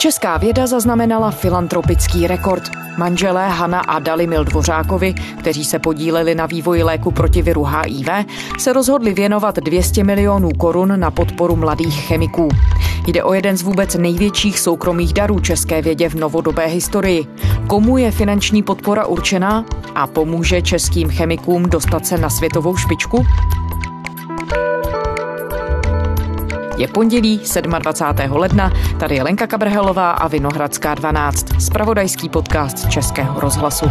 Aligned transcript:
Česká 0.00 0.36
věda 0.36 0.66
zaznamenala 0.66 1.30
filantropický 1.30 2.26
rekord. 2.26 2.62
Manželé 2.98 3.48
Hana 3.48 3.80
a 3.80 3.98
Dalimil 3.98 4.44
Dvořákovi, 4.44 5.14
kteří 5.38 5.64
se 5.64 5.78
podíleli 5.78 6.34
na 6.34 6.46
vývoji 6.46 6.82
léku 6.82 7.10
proti 7.10 7.42
viru 7.42 7.64
HIV, 7.64 8.08
se 8.58 8.72
rozhodli 8.72 9.14
věnovat 9.14 9.56
200 9.56 10.04
milionů 10.04 10.50
korun 10.58 11.00
na 11.00 11.10
podporu 11.10 11.56
mladých 11.56 11.94
chemiků. 11.94 12.48
Jde 13.06 13.22
o 13.22 13.32
jeden 13.32 13.56
z 13.56 13.62
vůbec 13.62 13.94
největších 13.94 14.58
soukromých 14.58 15.12
darů 15.12 15.40
české 15.40 15.82
vědě 15.82 16.08
v 16.08 16.14
novodobé 16.14 16.66
historii. 16.66 17.26
Komu 17.66 17.98
je 17.98 18.10
finanční 18.10 18.62
podpora 18.62 19.06
určená 19.06 19.64
a 19.94 20.06
pomůže 20.06 20.62
českým 20.62 21.08
chemikům 21.08 21.62
dostat 21.62 22.06
se 22.06 22.18
na 22.18 22.30
světovou 22.30 22.76
špičku? 22.76 23.26
Je 26.80 26.88
pondělí 26.88 27.40
27. 27.78 28.36
ledna, 28.36 28.72
tady 29.00 29.14
je 29.14 29.22
Lenka 29.22 29.46
Kabrhelová 29.46 30.10
a 30.10 30.28
Vinohradská 30.28 30.94
12, 30.94 31.46
spravodajský 31.60 32.28
podcast 32.28 32.88
Českého 32.88 33.40
rozhlasu. 33.40 33.86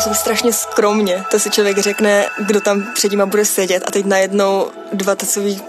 Jsou 0.00 0.14
strašně 0.14 0.52
skromně, 0.52 1.24
to 1.30 1.38
si 1.38 1.50
člověk 1.50 1.78
řekne, 1.78 2.24
kdo 2.46 2.60
tam 2.60 2.82
před 2.94 3.10
nima 3.10 3.26
bude 3.26 3.44
sedět 3.44 3.84
a 3.86 3.90
teď 3.90 4.04
najednou 4.04 4.66
dva 4.92 5.14
takový 5.14 5.60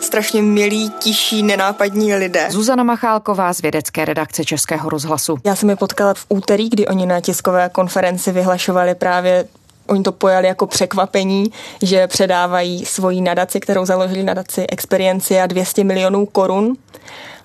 strašně 0.00 0.42
milí, 0.42 0.90
tiší, 0.90 1.42
nenápadní 1.42 2.14
lidé. 2.14 2.46
Zuzana 2.50 2.82
Machálková 2.82 3.52
z 3.52 3.60
vědecké 3.60 4.04
redakce 4.04 4.44
Českého 4.44 4.90
rozhlasu. 4.90 5.36
Já 5.44 5.56
jsem 5.56 5.70
je 5.70 5.76
potkala 5.76 6.14
v 6.14 6.26
úterý, 6.28 6.68
kdy 6.68 6.86
oni 6.86 7.06
na 7.06 7.20
tiskové 7.20 7.68
konferenci 7.68 8.32
vyhlašovali 8.32 8.94
právě 8.94 9.44
Oni 9.86 10.02
to 10.02 10.12
pojali 10.12 10.46
jako 10.46 10.66
překvapení, 10.66 11.52
že 11.82 12.06
předávají 12.06 12.84
svoji 12.84 13.20
nadaci, 13.20 13.60
kterou 13.60 13.84
založili 13.84 14.22
nadaci 14.22 14.66
Experiencia 14.66 15.46
200 15.46 15.84
milionů 15.84 16.26
korun. 16.26 16.76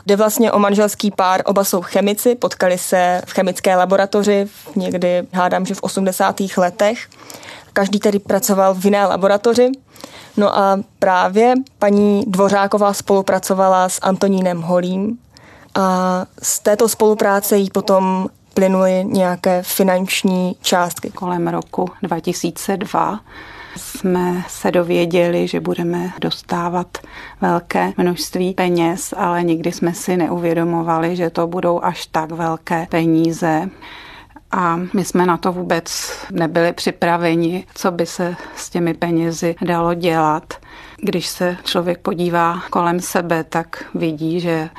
Jde 0.05 0.15
vlastně 0.15 0.51
o 0.51 0.59
manželský 0.59 1.11
pár, 1.11 1.41
oba 1.45 1.63
jsou 1.63 1.81
chemici, 1.81 2.35
potkali 2.35 2.77
se 2.77 3.21
v 3.25 3.33
chemické 3.33 3.75
laboratoři 3.75 4.47
někdy, 4.75 5.23
hádám, 5.33 5.65
že 5.65 5.75
v 5.75 5.83
80. 5.83 6.35
letech. 6.57 7.07
Každý 7.73 7.99
tedy 7.99 8.19
pracoval 8.19 8.73
v 8.73 8.85
jiné 8.85 9.05
laboratoři. 9.05 9.71
No 10.37 10.57
a 10.57 10.79
právě 10.99 11.53
paní 11.79 12.23
Dvořáková 12.27 12.93
spolupracovala 12.93 13.89
s 13.89 13.99
Antonínem 14.01 14.61
Holím 14.61 15.17
a 15.75 16.25
z 16.41 16.59
této 16.59 16.89
spolupráce 16.89 17.57
jí 17.57 17.69
potom 17.69 18.27
plynuly 18.57 19.05
nějaké 19.05 19.63
finanční 19.63 20.55
částky. 20.61 21.09
Kolem 21.09 21.47
roku 21.47 21.89
2002 22.03 23.19
jsme 23.75 24.43
se 24.47 24.71
dověděli, 24.71 25.47
že 25.47 25.59
budeme 25.59 26.11
dostávat 26.21 26.97
velké 27.41 27.93
množství 27.97 28.53
peněz, 28.53 29.13
ale 29.17 29.43
nikdy 29.43 29.71
jsme 29.71 29.93
si 29.93 30.17
neuvědomovali, 30.17 31.15
že 31.15 31.29
to 31.29 31.47
budou 31.47 31.83
až 31.83 32.05
tak 32.05 32.31
velké 32.31 32.87
peníze. 32.89 33.69
A 34.51 34.79
my 34.93 35.05
jsme 35.05 35.25
na 35.25 35.37
to 35.37 35.51
vůbec 35.51 36.11
nebyli 36.31 36.73
připraveni, 36.73 37.65
co 37.75 37.91
by 37.91 38.05
se 38.05 38.35
s 38.55 38.69
těmi 38.69 38.93
penězi 38.93 39.55
dalo 39.61 39.93
dělat. 39.93 40.53
Když 41.01 41.27
se 41.27 41.57
člověk 41.63 41.97
podívá 41.97 42.61
kolem 42.69 42.99
sebe, 42.99 43.43
tak 43.43 43.85
vidí, 43.95 44.39
že 44.39 44.69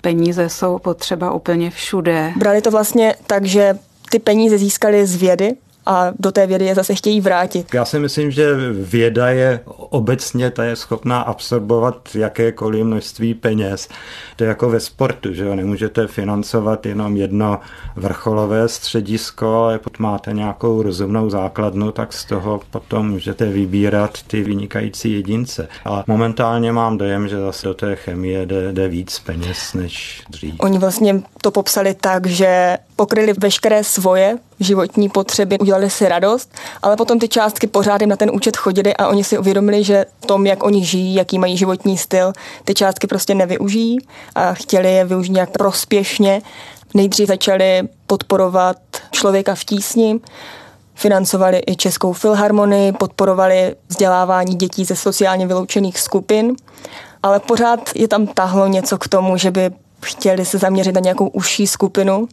peníze 0.00 0.48
jsou 0.48 0.78
potřeba 0.78 1.32
úplně 1.32 1.70
všude. 1.70 2.32
Brali 2.36 2.60
to 2.60 2.70
vlastně 2.70 3.14
tak, 3.26 3.44
že 3.44 3.78
ty 4.10 4.18
peníze 4.18 4.58
získali 4.58 5.06
z 5.06 5.16
vědy, 5.16 5.54
a 5.88 6.12
do 6.18 6.32
té 6.32 6.46
vědy 6.46 6.64
je 6.64 6.74
zase 6.74 6.94
chtějí 6.94 7.20
vrátit. 7.20 7.74
Já 7.74 7.84
si 7.84 7.98
myslím, 7.98 8.30
že 8.30 8.56
věda 8.72 9.28
je 9.30 9.60
obecně 9.66 10.50
ta 10.50 10.64
je 10.64 10.76
schopná 10.76 11.20
absorbovat 11.20 12.08
jakékoliv 12.14 12.84
množství 12.84 13.34
peněz. 13.34 13.88
To 14.36 14.44
je 14.44 14.48
jako 14.48 14.70
ve 14.70 14.80
sportu, 14.80 15.34
že 15.34 15.44
jo? 15.44 15.54
nemůžete 15.54 16.06
financovat 16.06 16.86
jenom 16.86 17.16
jedno 17.16 17.60
vrcholové 17.96 18.68
středisko, 18.68 19.54
ale 19.54 19.78
pokud 19.78 19.98
máte 19.98 20.32
nějakou 20.32 20.82
rozumnou 20.82 21.30
základnu, 21.30 21.92
tak 21.92 22.12
z 22.12 22.24
toho 22.24 22.60
potom 22.70 23.10
můžete 23.10 23.46
vybírat 23.46 24.22
ty 24.26 24.42
vynikající 24.42 25.12
jedince. 25.12 25.68
Ale 25.84 26.04
momentálně 26.06 26.72
mám 26.72 26.98
dojem, 26.98 27.28
že 27.28 27.40
zase 27.40 27.66
do 27.66 27.74
té 27.74 27.96
chemie 27.96 28.46
jde, 28.46 28.72
jde 28.72 28.88
víc 28.88 29.18
peněz 29.18 29.74
než 29.74 30.22
dřív. 30.30 30.54
Oni 30.58 30.78
vlastně 30.78 31.22
to 31.42 31.50
popsali 31.50 31.94
tak, 31.94 32.26
že 32.26 32.78
pokryli 32.96 33.32
veškeré 33.32 33.84
svoje 33.84 34.38
životní 34.60 35.08
potřeby, 35.08 35.58
udělali 35.58 35.90
si 35.90 36.08
radost, 36.08 36.54
ale 36.82 36.96
potom 36.96 37.18
ty 37.18 37.28
částky 37.28 37.66
pořád 37.66 38.00
jim 38.00 38.10
na 38.10 38.16
ten 38.16 38.30
účet 38.34 38.56
chodily 38.56 38.96
a 38.96 39.08
oni 39.08 39.24
si 39.24 39.38
uvědomili, 39.38 39.84
že 39.84 40.04
tom, 40.26 40.46
jak 40.46 40.62
oni 40.62 40.84
žijí, 40.84 41.14
jaký 41.14 41.38
mají 41.38 41.56
životní 41.56 41.98
styl, 41.98 42.32
ty 42.64 42.74
částky 42.74 43.06
prostě 43.06 43.34
nevyužijí 43.34 43.98
a 44.34 44.54
chtěli 44.54 44.94
je 44.94 45.04
využít 45.04 45.32
nějak 45.32 45.50
prospěšně. 45.50 46.42
Nejdřív 46.94 47.28
začali 47.28 47.82
podporovat 48.06 48.76
člověka 49.10 49.54
v 49.54 49.64
tísni, 49.64 50.20
financovali 50.94 51.62
i 51.66 51.76
Českou 51.76 52.12
filharmonii, 52.12 52.92
podporovali 52.92 53.76
vzdělávání 53.88 54.54
dětí 54.54 54.84
ze 54.84 54.96
sociálně 54.96 55.46
vyloučených 55.46 56.00
skupin, 56.00 56.56
ale 57.22 57.40
pořád 57.40 57.90
je 57.94 58.08
tam 58.08 58.26
tahlo 58.26 58.66
něco 58.66 58.98
k 58.98 59.08
tomu, 59.08 59.36
že 59.36 59.50
by 59.50 59.70
chtěli 60.04 60.44
se 60.44 60.58
zaměřit 60.58 60.94
na 60.94 61.00
nějakou 61.00 61.28
užší 61.28 61.66
skupinu, 61.66 62.28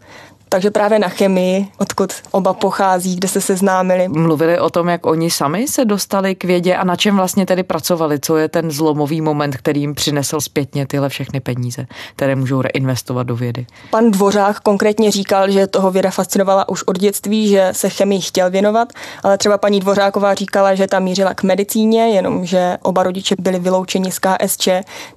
takže 0.56 0.72
právě 0.72 1.00
na 1.00 1.10
chemii, 1.10 1.68
odkud 1.78 2.14
oba 2.32 2.54
pochází, 2.54 3.16
kde 3.16 3.28
se 3.28 3.42
seznámili. 3.42 4.08
Mluvili 4.08 4.60
o 4.60 4.70
tom, 4.70 4.88
jak 4.88 5.06
oni 5.06 5.32
sami 5.32 5.68
se 5.68 5.86
dostali 5.86 6.36
k 6.36 6.44
vědě 6.44 6.76
a 6.76 6.84
na 6.84 6.96
čem 6.96 7.16
vlastně 7.16 7.46
tedy 7.46 7.64
pracovali, 7.64 8.20
co 8.20 8.38
je 8.38 8.48
ten 8.50 8.72
zlomový 8.72 9.22
moment, 9.22 9.58
který 9.58 9.82
jim 9.82 9.96
přinesl 9.96 10.42
zpětně 10.42 10.88
tyhle 10.88 11.10
všechny 11.10 11.40
peníze, 11.40 11.88
které 12.16 12.36
můžou 12.36 12.62
reinvestovat 12.62 13.28
do 13.28 13.36
vědy. 13.36 13.66
Pan 13.90 14.12
Dvořák 14.12 14.60
konkrétně 14.60 15.12
říkal, 15.12 15.52
že 15.52 15.68
toho 15.68 15.92
věda 15.92 16.12
fascinovala 16.12 16.70
už 16.70 16.84
od 16.84 17.00
dětství, 17.00 17.48
že 17.48 17.70
se 17.72 17.90
chemii 17.90 18.22
chtěl 18.22 18.50
věnovat, 18.50 18.94
ale 19.24 19.38
třeba 19.38 19.58
paní 19.58 19.80
Dvořáková 19.80 20.34
říkala, 20.34 20.76
že 20.76 20.88
tam 20.88 21.04
mířila 21.04 21.34
k 21.34 21.44
medicíně, 21.44 22.08
jenomže 22.10 22.78
oba 22.82 23.04
rodiče 23.04 23.36
byli 23.40 23.60
vyloučeni 23.60 24.12
z 24.12 24.20
KSČ, 24.20 24.68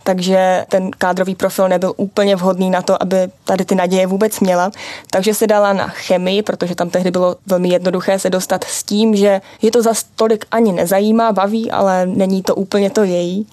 takže 0.03 0.65
ten 0.69 0.91
kádrový 0.99 1.35
profil 1.35 1.69
nebyl 1.69 1.93
úplně 1.97 2.37
vhodný 2.37 2.71
na 2.71 2.83
to, 2.83 3.03
aby 3.03 3.17
tady 3.45 3.65
ty 3.65 3.75
naděje 3.75 4.07
vůbec 4.07 4.41
měla. 4.41 4.71
Takže 5.11 5.28
takže 5.29 5.39
se 5.39 5.47
dala 5.47 5.73
na 5.73 5.89
chemii, 5.89 6.43
protože 6.43 6.75
tam 6.75 6.91
tehdy 6.91 7.11
bylo 7.11 7.37
velmi 7.47 7.69
jednoduché 7.69 8.19
se 8.19 8.31
dostat 8.31 8.65
s 8.65 8.83
tím, 8.83 9.17
že 9.17 9.41
je 9.63 9.71
to 9.71 9.83
za 9.83 9.93
tolik 10.17 10.45
ani 10.51 10.73
nezajímá, 10.73 11.33
baví, 11.33 11.71
ale 11.71 12.07
není 12.07 12.43
to 12.43 12.55
úplně 12.55 12.91
to 12.91 13.05
její. 13.05 13.47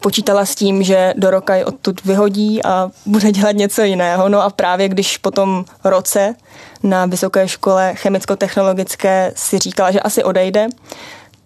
Počítala 0.00 0.44
s 0.44 0.54
tím, 0.54 0.82
že 0.82 1.14
do 1.16 1.30
roka 1.30 1.54
je 1.54 1.64
odtud 1.64 2.04
vyhodí 2.04 2.64
a 2.64 2.90
bude 3.06 3.32
dělat 3.32 3.52
něco 3.52 3.82
jiného. 3.82 4.28
No 4.28 4.42
a 4.42 4.50
právě 4.50 4.88
když 4.88 5.18
po 5.18 5.30
tom 5.30 5.64
roce 5.84 6.34
na 6.82 7.06
vysoké 7.06 7.48
škole 7.48 7.94
chemicko-technologické 7.94 9.32
si 9.36 9.58
říkala, 9.58 9.90
že 9.90 10.00
asi 10.00 10.24
odejde, 10.24 10.66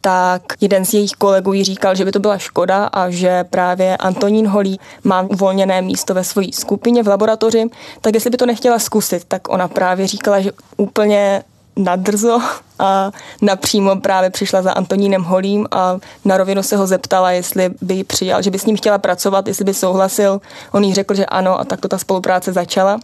tak 0.05 0.43
jeden 0.61 0.85
z 0.85 0.95
jejich 0.95 1.13
kolegů 1.13 1.53
jí 1.53 1.65
říkal, 1.65 1.95
že 1.95 2.05
by 2.05 2.13
to 2.13 2.19
byla 2.19 2.39
škoda 2.39 2.85
a 2.85 3.11
že 3.11 3.45
právě 3.45 3.97
Antonín 3.97 4.47
Holý 4.47 4.81
má 5.05 5.23
uvolněné 5.23 5.83
místo 5.83 6.15
ve 6.15 6.25
své 6.25 6.45
skupině 6.53 7.03
v 7.03 7.09
laboratoři, 7.09 7.67
tak 8.01 8.15
jestli 8.15 8.31
by 8.31 8.37
to 8.37 8.47
nechtěla 8.47 8.79
zkusit, 8.79 9.25
tak 9.25 9.49
ona 9.49 9.69
právě 9.69 10.07
říkala, 10.07 10.41
že 10.41 10.51
úplně 10.77 11.43
nadrzo 11.77 12.41
a 12.79 13.11
napřímo 13.43 13.97
právě 13.97 14.31
přišla 14.31 14.63
za 14.63 14.73
Antonínem 14.73 15.23
Holím 15.23 15.67
a 15.71 15.99
na 16.25 16.37
rovinu 16.37 16.63
se 16.63 16.77
ho 16.77 16.87
zeptala, 16.87 17.31
jestli 17.31 17.71
by 17.81 18.05
přijal, 18.05 18.43
že 18.43 18.51
by 18.51 18.59
s 18.59 18.67
ním 18.67 18.77
chtěla 18.77 18.99
pracovat, 18.99 19.49
jestli 19.49 19.65
by 19.65 19.75
souhlasil. 19.75 20.41
On 20.73 20.85
jí 20.85 20.95
řekl, 20.95 21.15
že 21.15 21.27
ano 21.27 21.61
a 21.61 21.65
tak 21.65 21.81
to 21.81 21.89
ta 21.89 21.99
spolupráce 21.99 22.53
začala. 22.53 23.01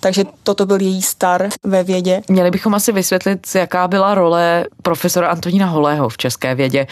Takže 0.00 0.24
toto 0.42 0.66
byl 0.66 0.80
její 0.80 1.02
star 1.02 1.48
ve 1.62 1.84
vědě. 1.84 2.22
Měli 2.28 2.50
bychom 2.50 2.74
asi 2.74 2.92
vysvětlit, 2.92 3.54
jaká 3.54 3.88
byla 3.88 4.14
role 4.14 4.66
profesora 4.82 5.28
Antonína 5.28 5.66
Holého 5.66 6.08
v 6.08 6.16
české 6.16 6.54
vědě 6.54 6.86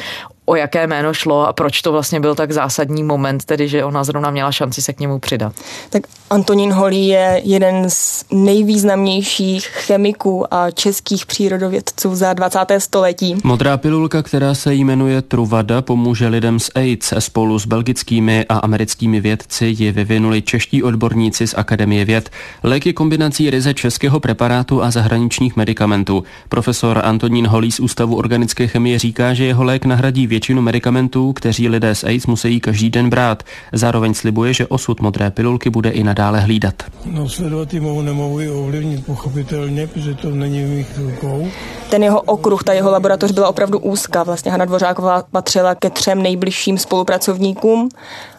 o 0.44 0.56
jaké 0.56 0.86
jméno 0.86 1.14
šlo 1.14 1.48
a 1.48 1.52
proč 1.52 1.82
to 1.82 1.92
vlastně 1.92 2.20
byl 2.20 2.34
tak 2.34 2.52
zásadní 2.52 3.02
moment, 3.02 3.44
tedy 3.44 3.68
že 3.68 3.84
ona 3.84 4.04
zrovna 4.04 4.30
měla 4.30 4.52
šanci 4.52 4.82
se 4.82 4.92
k 4.92 5.00
němu 5.00 5.18
přidat. 5.18 5.52
Tak 5.90 6.02
Antonín 6.30 6.72
Holý 6.72 7.08
je 7.08 7.40
jeden 7.44 7.84
z 7.90 8.24
nejvýznamnějších 8.32 9.66
chemiků 9.66 10.54
a 10.54 10.70
českých 10.70 11.26
přírodovědců 11.26 12.14
za 12.14 12.32
20. 12.32 12.58
století. 12.78 13.36
Modrá 13.44 13.76
pilulka, 13.76 14.22
která 14.22 14.54
se 14.54 14.74
jmenuje 14.74 15.22
Truvada, 15.22 15.82
pomůže 15.82 16.28
lidem 16.28 16.60
s 16.60 16.70
AIDS. 16.74 17.12
Spolu 17.18 17.58
s 17.58 17.66
belgickými 17.66 18.46
a 18.48 18.58
americkými 18.58 19.20
vědci 19.20 19.74
ji 19.78 19.92
vyvinuli 19.92 20.42
čeští 20.42 20.82
odborníci 20.82 21.46
z 21.46 21.54
Akademie 21.54 22.04
věd. 22.04 22.30
Lék 22.62 22.86
je 22.86 22.92
kombinací 22.92 23.50
ryze 23.50 23.74
českého 23.74 24.20
preparátu 24.20 24.82
a 24.82 24.90
zahraničních 24.90 25.56
medicamentů. 25.56 26.24
Profesor 26.48 27.00
Antonín 27.04 27.46
Holý 27.46 27.72
z 27.72 27.80
Ústavu 27.80 28.16
organické 28.16 28.66
chemie 28.66 28.98
říká, 28.98 29.34
že 29.34 29.44
jeho 29.44 29.64
lék 29.64 29.84
nahradí 29.84 30.26
většinu 30.32 30.62
medicamentů, 30.62 31.32
kteří 31.32 31.68
lidé 31.68 31.94
s 31.94 32.04
AIDS 32.04 32.26
musí 32.26 32.60
každý 32.60 32.90
den 32.90 33.10
brát. 33.10 33.42
Zároveň 33.72 34.14
slibuje, 34.14 34.54
že 34.54 34.66
osud 34.66 35.00
modré 35.00 35.30
pilulky 35.30 35.70
bude 35.70 35.90
i 35.90 36.04
nadále 36.04 36.40
hlídat. 36.40 36.74
No 37.04 37.28
sledovat 37.28 37.74
ji 37.74 37.80
mohu, 37.80 38.02
nemohu 38.02 38.40
ji 38.40 38.50
ovlivnit 38.50 39.06
pochopitelně, 39.06 39.86
protože 39.86 40.14
to 40.14 40.30
není 40.30 40.64
v 40.64 40.68
mých 40.68 40.98
rukou. 40.98 41.48
Ten 41.90 42.02
jeho 42.02 42.20
okruh, 42.20 42.64
ta 42.64 42.72
jeho 42.72 42.90
laboratoř 42.90 43.30
byla 43.32 43.48
opravdu 43.48 43.78
úzká. 43.78 44.22
Vlastně 44.22 44.50
Hanna 44.50 44.64
Dvořáková 44.64 45.22
patřila 45.30 45.74
ke 45.74 45.90
třem 45.90 46.22
nejbližším 46.22 46.78
spolupracovníkům 46.78 47.88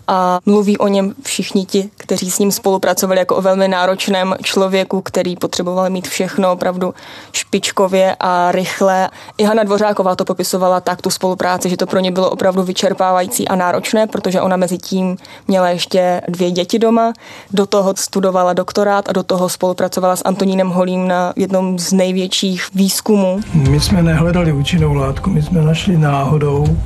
a 0.08 0.40
mluví 0.46 0.78
o 0.78 0.88
něm 0.88 1.14
všichni 1.24 1.66
ti, 1.66 1.90
kteří 1.98 2.32
s 2.32 2.40
ním 2.40 2.52
spolupracovali 2.52 3.20
jako 3.20 3.36
o 3.36 3.42
velmi 3.42 3.68
náročném 3.68 4.36
člověku, 4.44 5.02
který 5.02 5.36
potřeboval 5.36 5.90
mít 5.90 6.08
všechno 6.08 6.52
opravdu 6.52 6.94
špičkově 7.32 8.16
a 8.20 8.52
rychle. 8.52 9.10
I 9.38 9.44
Hanna 9.44 9.64
Dvořáková 9.64 10.16
to 10.16 10.26
popisovala 10.26 10.82
tak, 10.82 11.02
tu 11.02 11.10
spolupráci, 11.10 11.70
že 11.70 11.78
to 11.78 11.88
pro 11.88 12.00
ně 12.00 12.12
bylo 12.12 12.30
opravdu 12.30 12.64
vyčerpávající 12.64 13.48
a 13.48 13.56
náročné, 13.56 14.08
protože 14.08 14.42
ona 14.42 14.58
mezi 14.58 14.78
tím 14.78 15.18
měla 15.48 15.70
ještě 15.70 16.22
dvě 16.28 16.52
děti 16.52 16.80
doma, 16.80 17.14
do 17.52 17.66
toho 17.66 17.94
studovala 17.98 18.54
doktorát 18.54 19.10
a 19.10 19.14
do 19.14 19.24
toho 19.24 19.50
spolupracovala 19.50 20.16
s 20.16 20.22
Antonínem 20.26 20.70
Holím 20.70 21.08
na 21.08 21.34
jednom 21.36 21.80
z 21.80 21.94
největších 21.94 22.68
výzkumů. 22.76 23.40
My 23.54 23.80
jsme 23.80 24.04
nehledali 24.04 24.54
účinnou 24.54 24.94
látku, 24.94 25.30
my 25.30 25.42
jsme 25.42 25.62
našli 25.62 25.98
náhodou 25.98 26.78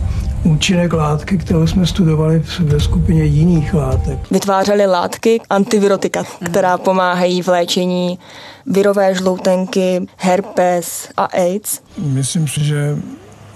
účinek 0.43 0.93
látky, 0.93 1.37
kterou 1.37 1.67
jsme 1.67 1.85
studovali 1.85 2.43
ve 2.59 2.79
skupině 2.79 3.23
jiných 3.23 3.73
látek. 3.73 4.19
Vytvářeli 4.31 4.85
látky 4.85 5.41
antivirotika, 5.49 6.23
která 6.45 6.77
pomáhají 6.77 7.41
v 7.41 7.47
léčení 7.47 8.19
virové 8.65 9.15
žloutenky, 9.15 10.05
herpes 10.17 11.09
a 11.17 11.23
AIDS. 11.25 11.81
Myslím 11.97 12.47
si, 12.47 12.63
že 12.63 12.97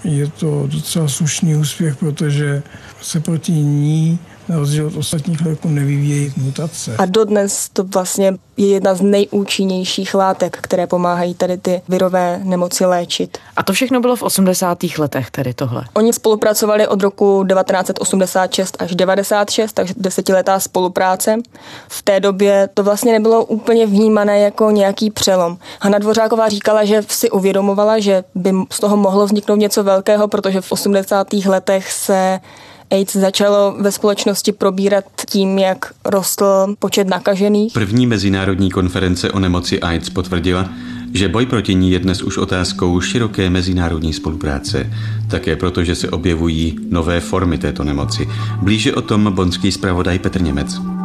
je 0.04 0.28
to 0.28 0.66
docela 0.66 1.08
slušný 1.08 1.56
úspěch, 1.56 1.96
protože 1.96 2.62
se 3.00 3.20
proti 3.20 3.52
ní 3.52 4.18
na 4.48 4.58
rozdíl 4.58 4.86
od 4.86 4.96
ostatních 4.96 5.46
léků 5.46 5.68
nevyvíjejí 5.68 6.32
mutace. 6.36 6.96
A 6.98 7.06
dodnes 7.06 7.68
to 7.72 7.84
vlastně 7.84 8.34
je 8.56 8.68
jedna 8.68 8.94
z 8.94 9.00
nejúčinnějších 9.00 10.14
látek, 10.14 10.58
které 10.60 10.86
pomáhají 10.86 11.34
tady 11.34 11.56
ty 11.56 11.82
virové 11.88 12.40
nemoci 12.44 12.84
léčit. 12.84 13.38
A 13.56 13.62
to 13.62 13.72
všechno 13.72 14.00
bylo 14.00 14.16
v 14.16 14.22
80. 14.22 14.78
letech, 14.98 15.30
tedy 15.30 15.54
tohle. 15.54 15.84
Oni 15.94 16.12
spolupracovali 16.12 16.88
od 16.88 17.02
roku 17.02 17.44
1986 17.48 18.76
až 18.78 18.94
96, 18.94 19.72
takže 19.72 19.94
desetiletá 19.96 20.60
spolupráce. 20.60 21.36
V 21.88 22.02
té 22.02 22.20
době 22.20 22.68
to 22.74 22.82
vlastně 22.82 23.12
nebylo 23.12 23.44
úplně 23.44 23.86
vnímané 23.86 24.40
jako 24.40 24.70
nějaký 24.70 25.10
přelom. 25.10 25.58
Hanna 25.80 25.98
Dvořáková 25.98 26.48
říkala, 26.48 26.84
že 26.84 27.02
si 27.08 27.30
uvědomovala, 27.30 27.98
že 27.98 28.24
by 28.34 28.52
z 28.70 28.80
toho 28.80 28.96
mohlo 28.96 29.26
vzniknout 29.26 29.56
něco 29.56 29.84
velkého, 29.84 30.28
protože 30.28 30.60
v 30.60 30.72
80. 30.72 31.32
letech 31.32 31.92
se 31.92 32.40
AIDS 32.92 33.16
začalo 33.16 33.74
ve 33.80 33.92
společnosti 33.92 34.52
probírat 34.52 35.04
tím, 35.30 35.58
jak 35.58 35.94
rostl 36.04 36.74
počet 36.78 37.08
nakažených. 37.08 37.72
První 37.72 38.06
mezinárodní 38.06 38.70
konference 38.70 39.30
o 39.30 39.38
nemoci 39.38 39.80
AIDS 39.80 40.10
potvrdila, 40.10 40.68
že 41.14 41.28
boj 41.28 41.46
proti 41.46 41.74
ní 41.74 41.90
je 41.90 41.98
dnes 41.98 42.22
už 42.22 42.38
otázkou 42.38 43.00
široké 43.00 43.50
mezinárodní 43.50 44.12
spolupráce, 44.12 44.90
také 45.30 45.56
proto, 45.56 45.84
že 45.84 45.94
se 45.94 46.10
objevují 46.10 46.78
nové 46.90 47.20
formy 47.20 47.58
této 47.58 47.84
nemoci. 47.84 48.28
Blíže 48.62 48.94
o 48.94 49.02
tom 49.02 49.32
bonský 49.34 49.72
zpravodaj 49.72 50.18
Petr 50.18 50.42
Němec. 50.42 51.01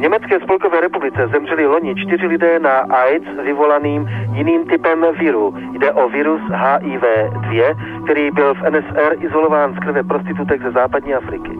V 0.00 0.02
Německé 0.02 0.40
spolkové 0.40 0.80
republice 0.80 1.28
zemřeli 1.32 1.66
loni 1.66 1.94
čtyři 1.94 2.26
lidé 2.26 2.58
na 2.58 2.78
AIDS 2.78 3.26
vyvolaným 3.44 4.08
jiným 4.32 4.66
typem 4.66 5.06
viru. 5.18 5.54
Jde 5.78 5.92
o 5.92 6.08
virus 6.08 6.40
HIV-2, 6.40 7.76
který 8.04 8.30
byl 8.30 8.54
v 8.54 8.62
NSR 8.70 9.12
izolován 9.20 9.74
z 9.74 9.78
krve 9.78 10.02
prostitutek 10.02 10.62
ze 10.62 10.70
západní 10.70 11.14
Afriky. 11.14 11.50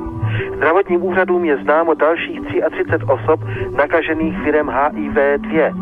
Zdravotním 0.56 1.04
úřadům 1.04 1.44
je 1.44 1.56
známo 1.56 1.94
dalších 1.94 2.40
33 2.40 3.04
osob 3.06 3.40
nakažených 3.76 4.38
virem 4.44 4.66
HIV-2. 4.66 5.74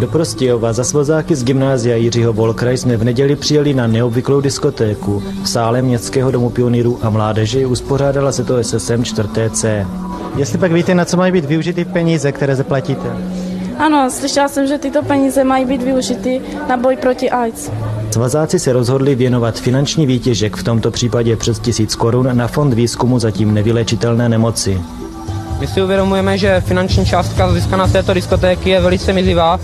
Do 0.00 0.06
Prostějova 0.06 0.72
za 0.72 0.84
svozáky 0.84 1.34
z 1.34 1.44
gymnázia 1.44 1.96
Jiřího 1.96 2.32
Volkraj 2.32 2.76
jsme 2.76 2.96
v 2.96 3.04
neděli 3.04 3.36
přijeli 3.36 3.74
na 3.74 3.86
neobvyklou 3.86 4.40
diskotéku. 4.40 5.20
V 5.42 5.48
sále 5.48 5.82
Městského 5.82 6.30
domu 6.30 6.50
pionýrů 6.50 6.98
a 7.02 7.10
mládeže 7.10 7.66
uspořádala 7.66 8.32
se 8.32 8.44
to 8.44 8.64
SSM 8.64 9.02
4C. 9.02 9.86
Jestli 10.36 10.58
pak 10.58 10.72
víte, 10.72 10.94
na 10.94 11.04
co 11.04 11.16
mají 11.16 11.32
být 11.32 11.44
využity 11.44 11.84
peníze, 11.84 12.32
které 12.32 12.56
zaplatíte? 12.56 13.08
Ano, 13.78 14.10
slyšela 14.10 14.48
jsem, 14.48 14.66
že 14.66 14.78
tyto 14.78 15.02
peníze 15.02 15.44
mají 15.44 15.64
být 15.64 15.82
využity 15.82 16.40
na 16.68 16.76
boj 16.76 16.96
proti 16.96 17.30
AIDS. 17.30 17.70
Svazáci 18.10 18.58
se 18.58 18.72
rozhodli 18.72 19.14
věnovat 19.14 19.58
finanční 19.60 20.06
výtěžek, 20.06 20.56
v 20.56 20.62
tomto 20.62 20.90
případě 20.90 21.36
přes 21.36 21.58
tisíc 21.58 21.94
korun, 21.94 22.28
na 22.32 22.48
fond 22.48 22.74
výzkumu 22.74 23.18
zatím 23.18 23.54
nevylečitelné 23.54 24.28
nemoci. 24.28 24.80
My 25.60 25.66
si 25.66 25.82
uvědomujeme, 25.82 26.38
že 26.38 26.60
finanční 26.60 27.06
částka 27.06 27.52
získaná 27.52 27.86
z 27.86 27.92
této 27.92 28.14
diskotéky 28.14 28.70
je 28.70 28.80
velice 28.80 29.12
mizivá 29.12 29.60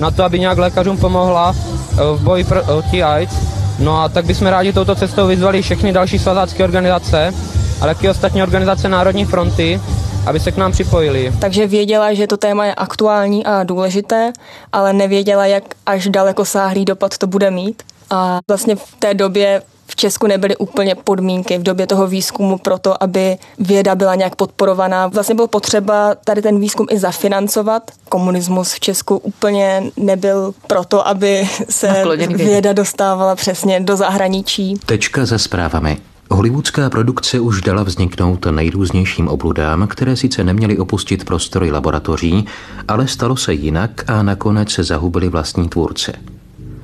na 0.00 0.10
to, 0.10 0.24
aby 0.24 0.40
nějak 0.40 0.58
lékařům 0.58 0.96
pomohla 0.96 1.54
eh, 1.54 1.96
v 2.16 2.20
boji 2.20 2.44
proti 2.44 3.02
AIDS. 3.02 3.34
No 3.78 4.02
a 4.02 4.08
tak 4.08 4.24
bychom 4.24 4.46
rádi 4.46 4.72
touto 4.72 4.94
cestou 4.94 5.26
vyzvali 5.26 5.62
všechny 5.62 5.92
další 5.92 6.18
svazácké 6.18 6.64
organizace 6.64 7.34
a 7.80 7.86
taky 7.86 8.08
ostatní 8.08 8.42
organizace 8.42 8.88
Národní 8.88 9.24
fronty, 9.24 9.80
aby 10.26 10.40
se 10.40 10.52
k 10.52 10.56
nám 10.56 10.72
připojili. 10.72 11.32
Takže 11.40 11.66
věděla, 11.66 12.14
že 12.14 12.26
to 12.26 12.36
téma 12.36 12.66
je 12.66 12.74
aktuální 12.74 13.46
a 13.46 13.64
důležité, 13.64 14.32
ale 14.72 14.92
nevěděla, 14.92 15.46
jak 15.46 15.64
až 15.86 16.08
daleko 16.08 16.44
sáhlý 16.44 16.84
dopad 16.84 17.18
to 17.18 17.26
bude 17.26 17.50
mít. 17.50 17.82
A 18.10 18.38
vlastně 18.48 18.76
v 18.76 18.94
té 18.98 19.14
době 19.14 19.62
v 19.86 19.96
Česku 19.96 20.26
nebyly 20.26 20.56
úplně 20.56 20.94
podmínky 20.94 21.58
v 21.58 21.62
době 21.62 21.86
toho 21.86 22.06
výzkumu 22.06 22.58
pro 22.58 22.78
to, 22.78 23.02
aby 23.02 23.36
věda 23.58 23.94
byla 23.94 24.14
nějak 24.14 24.36
podporovaná. 24.36 25.06
Vlastně 25.06 25.34
bylo 25.34 25.48
potřeba 25.48 26.14
tady 26.24 26.42
ten 26.42 26.60
výzkum 26.60 26.86
i 26.90 26.98
zafinancovat. 26.98 27.82
Komunismus 28.08 28.72
v 28.72 28.80
Česku 28.80 29.16
úplně 29.16 29.82
nebyl 29.96 30.54
proto, 30.66 31.08
aby 31.08 31.48
se 31.70 32.04
věda 32.28 32.72
dostávala 32.72 33.36
přesně 33.36 33.80
do 33.80 33.96
zahraničí. 33.96 34.74
Tečka 34.86 35.26
za 35.26 35.38
zprávami. 35.38 35.98
Hollywoodská 36.32 36.90
produkce 36.90 37.40
už 37.40 37.60
dala 37.60 37.82
vzniknout 37.82 38.46
nejrůznějším 38.50 39.28
obludám, 39.28 39.86
které 39.88 40.16
sice 40.16 40.44
neměly 40.44 40.78
opustit 40.78 41.24
prostory 41.24 41.70
laboratoří, 41.70 42.46
ale 42.88 43.08
stalo 43.08 43.36
se 43.36 43.54
jinak 43.54 44.10
a 44.10 44.22
nakonec 44.22 44.70
se 44.70 44.84
zahubili 44.84 45.28
vlastní 45.28 45.68
tvůrce. 45.68 46.12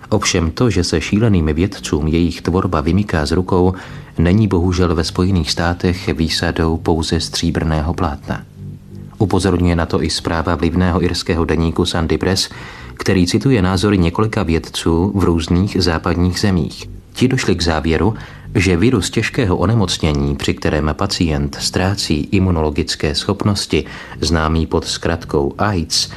Ovšem 0.09 0.50
to, 0.50 0.71
že 0.71 0.85
se 0.85 1.00
šíleným 1.00 1.47
vědcům 1.47 2.06
jejich 2.06 2.43
tvorba 2.43 2.81
vymyká 2.81 3.27
z 3.27 3.33
rukou, 3.33 3.75
není 4.19 4.49
bohužel 4.49 4.95
ve 4.95 5.05
Spojených 5.05 5.50
státech 5.50 6.09
výsadou 6.09 6.77
pouze 6.77 7.21
stříbrného 7.21 7.95
plátna. 7.95 8.43
Upozorňuje 9.19 9.77
na 9.77 9.87
to 9.87 10.03
i 10.03 10.11
zpráva 10.11 10.55
vlivného 10.55 11.03
irského 11.03 11.45
deníku 11.45 11.85
Sandy 11.85 12.19
Press, 12.19 12.49
který 12.95 13.27
cituje 13.27 13.62
názory 13.62 13.99
několika 13.99 14.43
vědců 14.43 15.12
v 15.15 15.25
různých 15.25 15.77
západních 15.81 16.41
zemích. 16.41 16.91
Ti 17.12 17.29
došli 17.29 17.55
k 17.55 17.62
závěru, 17.62 18.15
že 18.55 18.77
virus 18.77 19.11
těžkého 19.11 19.56
onemocnění, 19.56 20.37
při 20.37 20.55
kterém 20.55 20.91
pacient 20.93 21.56
ztrácí 21.61 22.29
imunologické 22.33 23.15
schopnosti, 23.15 23.85
známý 24.21 24.67
pod 24.67 24.85
zkratkou 24.85 25.55
AIDS, 25.59 26.11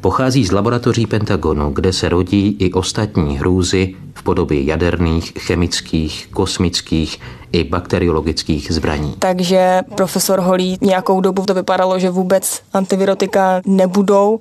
pochází 0.00 0.44
z 0.44 0.52
laboratoří 0.52 1.06
Pentagonu, 1.06 1.70
kde 1.70 1.92
se 1.92 2.08
rodí 2.08 2.56
i 2.58 2.72
ostatní 2.72 3.38
hrůzy 3.38 3.94
v 4.14 4.22
podobě 4.22 4.64
jaderných, 4.64 5.32
chemických, 5.38 6.28
kosmických 6.32 7.20
i 7.52 7.64
bakteriologických 7.64 8.72
zbraní. 8.72 9.14
Takže 9.18 9.82
profesor 9.94 10.40
Holí 10.40 10.78
nějakou 10.80 11.20
dobu 11.20 11.46
to 11.46 11.54
vypadalo, 11.54 11.98
že 11.98 12.10
vůbec 12.10 12.60
antivirotika 12.72 13.62
nebudou. 13.66 14.40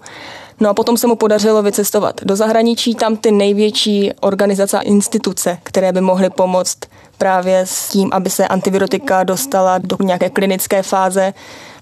No 0.60 0.70
a 0.70 0.74
potom 0.74 0.98
se 0.98 1.08
mu 1.08 1.16
podařilo 1.16 1.64
vycestovat 1.64 2.22
do 2.24 2.36
zahraničí, 2.36 2.96
tam 2.96 3.18
ty 3.18 3.32
největší 3.32 4.12
organizace 4.22 4.78
a 4.78 4.82
instituce, 4.82 5.58
které 5.64 5.92
by 5.92 6.02
mohly 6.02 6.30
pomoct 6.30 6.78
právě 7.18 7.60
s 7.60 7.90
tím, 7.90 8.10
aby 8.14 8.30
se 8.30 8.48
antivirotika 8.48 9.24
dostala 9.24 9.78
do 9.78 9.98
nějaké 10.02 10.30
klinické 10.30 10.84
fáze, 10.84 11.34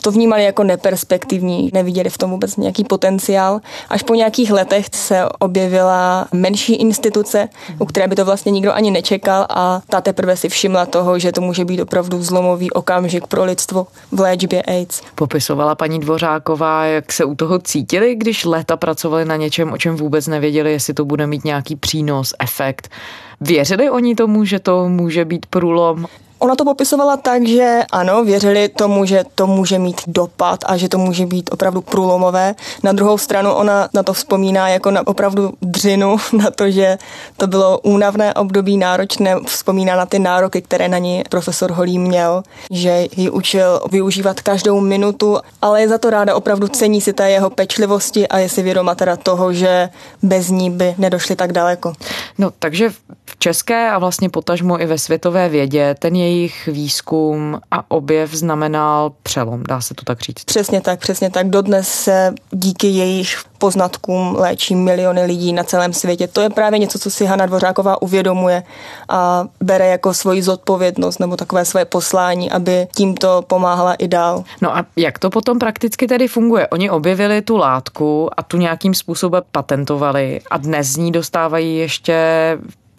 to 0.01 0.11
vnímali 0.11 0.43
jako 0.43 0.63
neperspektivní, 0.63 1.69
neviděli 1.73 2.09
v 2.09 2.17
tom 2.17 2.31
vůbec 2.31 2.57
nějaký 2.57 2.83
potenciál. 2.83 3.61
Až 3.89 4.03
po 4.03 4.15
nějakých 4.15 4.51
letech 4.51 4.85
se 4.93 5.25
objevila 5.39 6.27
menší 6.31 6.75
instituce, 6.75 7.49
u 7.79 7.85
které 7.85 8.07
by 8.07 8.15
to 8.15 8.25
vlastně 8.25 8.51
nikdo 8.51 8.73
ani 8.73 8.91
nečekal 8.91 9.45
a 9.49 9.81
ta 9.89 10.01
teprve 10.01 10.37
si 10.37 10.49
všimla 10.49 10.85
toho, 10.85 11.19
že 11.19 11.31
to 11.31 11.41
může 11.41 11.65
být 11.65 11.81
opravdu 11.81 12.23
zlomový 12.23 12.71
okamžik 12.71 13.27
pro 13.27 13.43
lidstvo 13.43 13.87
v 14.11 14.19
léčbě 14.19 14.61
AIDS. 14.63 15.01
Popisovala 15.15 15.75
paní 15.75 15.99
Dvořáková, 15.99 16.85
jak 16.85 17.13
se 17.13 17.25
u 17.25 17.35
toho 17.35 17.59
cítili, 17.59 18.15
když 18.15 18.45
léta 18.45 18.77
pracovali 18.77 19.25
na 19.25 19.35
něčem, 19.35 19.73
o 19.73 19.77
čem 19.77 19.95
vůbec 19.95 20.27
nevěděli, 20.27 20.71
jestli 20.71 20.93
to 20.93 21.05
bude 21.05 21.27
mít 21.27 21.45
nějaký 21.45 21.75
přínos, 21.75 22.33
efekt. 22.39 22.89
Věřili 23.41 23.89
oni 23.89 24.15
tomu, 24.15 24.45
že 24.45 24.59
to 24.59 24.89
může 24.89 25.25
být 25.25 25.45
průlom? 25.45 26.05
Ona 26.41 26.55
to 26.55 26.65
popisovala 26.65 27.17
tak, 27.17 27.47
že 27.47 27.81
ano, 27.91 28.23
věřili 28.23 28.69
tomu, 28.69 29.05
že 29.05 29.23
to 29.35 29.47
může 29.47 29.79
mít 29.79 30.01
dopad 30.07 30.59
a 30.65 30.77
že 30.77 30.89
to 30.89 30.97
může 30.97 31.25
být 31.25 31.49
opravdu 31.53 31.81
průlomové. 31.81 32.55
Na 32.83 32.91
druhou 32.91 33.17
stranu 33.17 33.53
ona 33.53 33.89
na 33.93 34.03
to 34.03 34.13
vzpomíná 34.13 34.69
jako 34.69 34.91
na 34.91 35.07
opravdu 35.07 35.53
dřinu, 35.61 36.17
na 36.33 36.51
to, 36.51 36.71
že 36.71 36.97
to 37.37 37.47
bylo 37.47 37.79
únavné 37.79 38.33
období 38.33 38.77
náročné, 38.77 39.35
vzpomíná 39.45 39.95
na 39.95 40.05
ty 40.05 40.19
nároky, 40.19 40.61
které 40.61 40.87
na 40.87 40.97
ní 40.97 41.23
profesor 41.29 41.71
Holý 41.71 41.99
měl, 41.99 42.43
že 42.71 43.07
ji 43.15 43.29
učil 43.29 43.81
využívat 43.91 44.41
každou 44.41 44.79
minutu, 44.79 45.37
ale 45.61 45.81
je 45.81 45.89
za 45.89 45.97
to 45.97 46.09
ráda, 46.09 46.35
opravdu 46.35 46.67
cení 46.67 47.01
si 47.01 47.13
té 47.13 47.31
jeho 47.31 47.49
pečlivosti 47.49 48.27
a 48.27 48.37
je 48.37 48.49
si 48.49 48.61
vědoma 48.61 48.95
teda 48.95 49.15
toho, 49.15 49.53
že 49.53 49.89
bez 50.23 50.49
ní 50.49 50.71
by 50.71 50.95
nedošli 50.97 51.35
tak 51.35 51.51
daleko. 51.51 51.93
No, 52.37 52.51
takže 52.59 52.89
v 53.25 53.37
české 53.39 53.89
a 53.89 53.99
vlastně 53.99 54.29
potažmo 54.29 54.81
i 54.81 54.85
ve 54.85 54.97
světové 54.97 55.49
vědě 55.49 55.95
ten 55.99 56.15
její 56.15 56.30
jejich 56.31 56.69
výzkum 56.71 57.59
a 57.71 57.91
objev 57.91 58.33
znamenal 58.33 59.11
přelom, 59.23 59.63
dá 59.63 59.81
se 59.81 59.93
to 59.93 60.05
tak 60.05 60.21
říct. 60.21 60.43
Přesně 60.43 60.81
tak, 60.81 60.99
přesně 60.99 61.29
tak. 61.29 61.49
Dodnes 61.49 61.87
se 61.87 62.33
díky 62.51 62.87
jejich 62.87 63.43
poznatkům 63.57 64.35
léčí 64.39 64.75
miliony 64.75 65.25
lidí 65.25 65.53
na 65.53 65.63
celém 65.63 65.93
světě. 65.93 66.27
To 66.27 66.41
je 66.41 66.49
právě 66.49 66.79
něco, 66.79 66.99
co 66.99 67.11
si 67.11 67.25
Hanna 67.25 67.45
Dvořáková 67.45 68.01
uvědomuje 68.01 68.63
a 69.09 69.45
bere 69.63 69.87
jako 69.87 70.13
svoji 70.13 70.43
zodpovědnost 70.43 71.19
nebo 71.19 71.37
takové 71.37 71.65
své 71.65 71.85
poslání, 71.85 72.51
aby 72.51 72.87
tímto 72.95 73.43
pomáhala 73.47 73.93
i 73.93 74.07
dál. 74.07 74.43
No 74.61 74.77
a 74.77 74.85
jak 74.95 75.19
to 75.19 75.29
potom 75.29 75.59
prakticky 75.59 76.07
tedy 76.07 76.27
funguje? 76.27 76.67
Oni 76.67 76.89
objevili 76.89 77.41
tu 77.41 77.57
látku 77.57 78.29
a 78.37 78.43
tu 78.43 78.57
nějakým 78.57 78.93
způsobem 78.93 79.43
patentovali 79.51 80.41
a 80.51 80.57
dnes 80.57 80.87
z 80.87 80.97
ní 80.97 81.11
dostávají 81.11 81.77
ještě 81.77 82.17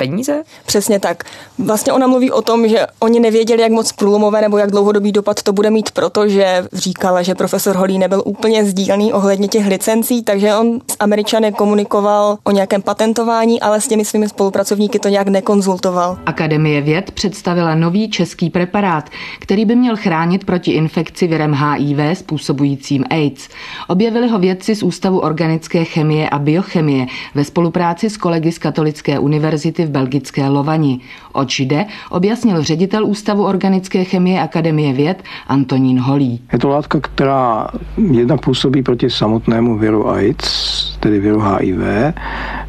peníze? 0.06 0.42
Přesně 0.66 1.00
tak. 1.00 1.24
Vlastně 1.58 1.92
ona 1.92 2.06
mluví 2.06 2.30
o 2.30 2.42
tom, 2.42 2.68
že 2.68 2.86
oni 3.00 3.20
nevěděli, 3.20 3.62
jak 3.62 3.72
moc 3.72 3.92
průlomové 3.92 4.40
nebo 4.40 4.58
jak 4.58 4.70
dlouhodobý 4.70 5.12
dopad 5.12 5.42
to 5.42 5.52
bude 5.52 5.70
mít, 5.70 5.90
protože 5.90 6.64
říkala, 6.72 7.22
že 7.22 7.34
profesor 7.34 7.76
Holý 7.76 7.98
nebyl 7.98 8.22
úplně 8.24 8.64
sdílný 8.64 9.12
ohledně 9.12 9.48
těch 9.48 9.66
licencí, 9.66 10.22
takže 10.22 10.54
on 10.54 10.80
s 10.90 10.96
Američany 11.00 11.52
komunikoval 11.52 12.38
o 12.44 12.50
nějakém 12.50 12.82
patentování, 12.82 13.60
ale 13.60 13.80
s 13.80 13.88
těmi 13.88 14.04
svými 14.04 14.28
spolupracovníky 14.28 14.98
to 14.98 15.08
nějak 15.08 15.28
nekonzultoval. 15.28 16.18
Akademie 16.26 16.80
věd 16.80 17.10
představila 17.10 17.74
nový 17.74 18.10
český 18.10 18.50
preparát, 18.50 19.10
který 19.38 19.64
by 19.64 19.76
měl 19.76 19.96
chránit 19.96 20.44
proti 20.44 20.70
infekci 20.70 21.26
virem 21.26 21.54
HIV 21.54 22.18
způsobujícím 22.18 23.04
AIDS. 23.10 23.48
Objevili 23.88 24.28
ho 24.28 24.38
vědci 24.38 24.74
z 24.74 24.82
Ústavu 24.82 25.18
organické 25.18 25.84
chemie 25.84 26.28
a 26.28 26.38
biochemie 26.38 27.06
ve 27.34 27.44
spolupráci 27.44 28.10
s 28.10 28.16
kolegy 28.16 28.52
z 28.52 28.58
Katolické 28.58 29.18
univerzity 29.18 29.84
v 29.84 29.90
belgické 29.92 30.48
Lovani. 30.48 31.00
Oč 31.32 31.60
jde, 31.60 31.84
objasnil 32.10 32.62
ředitel 32.62 33.06
Ústavu 33.06 33.44
organické 33.44 34.04
chemie 34.04 34.40
Akademie 34.40 34.92
věd 34.92 35.22
Antonín 35.48 36.00
Holý. 36.00 36.40
Je 36.52 36.58
to 36.58 36.68
látka, 36.68 37.00
která 37.00 37.68
jednak 38.10 38.40
působí 38.40 38.82
proti 38.82 39.10
samotnému 39.10 39.78
viru 39.78 40.08
AIDS, 40.08 40.96
tedy 41.00 41.20
viru 41.20 41.40
HIV, 41.40 41.78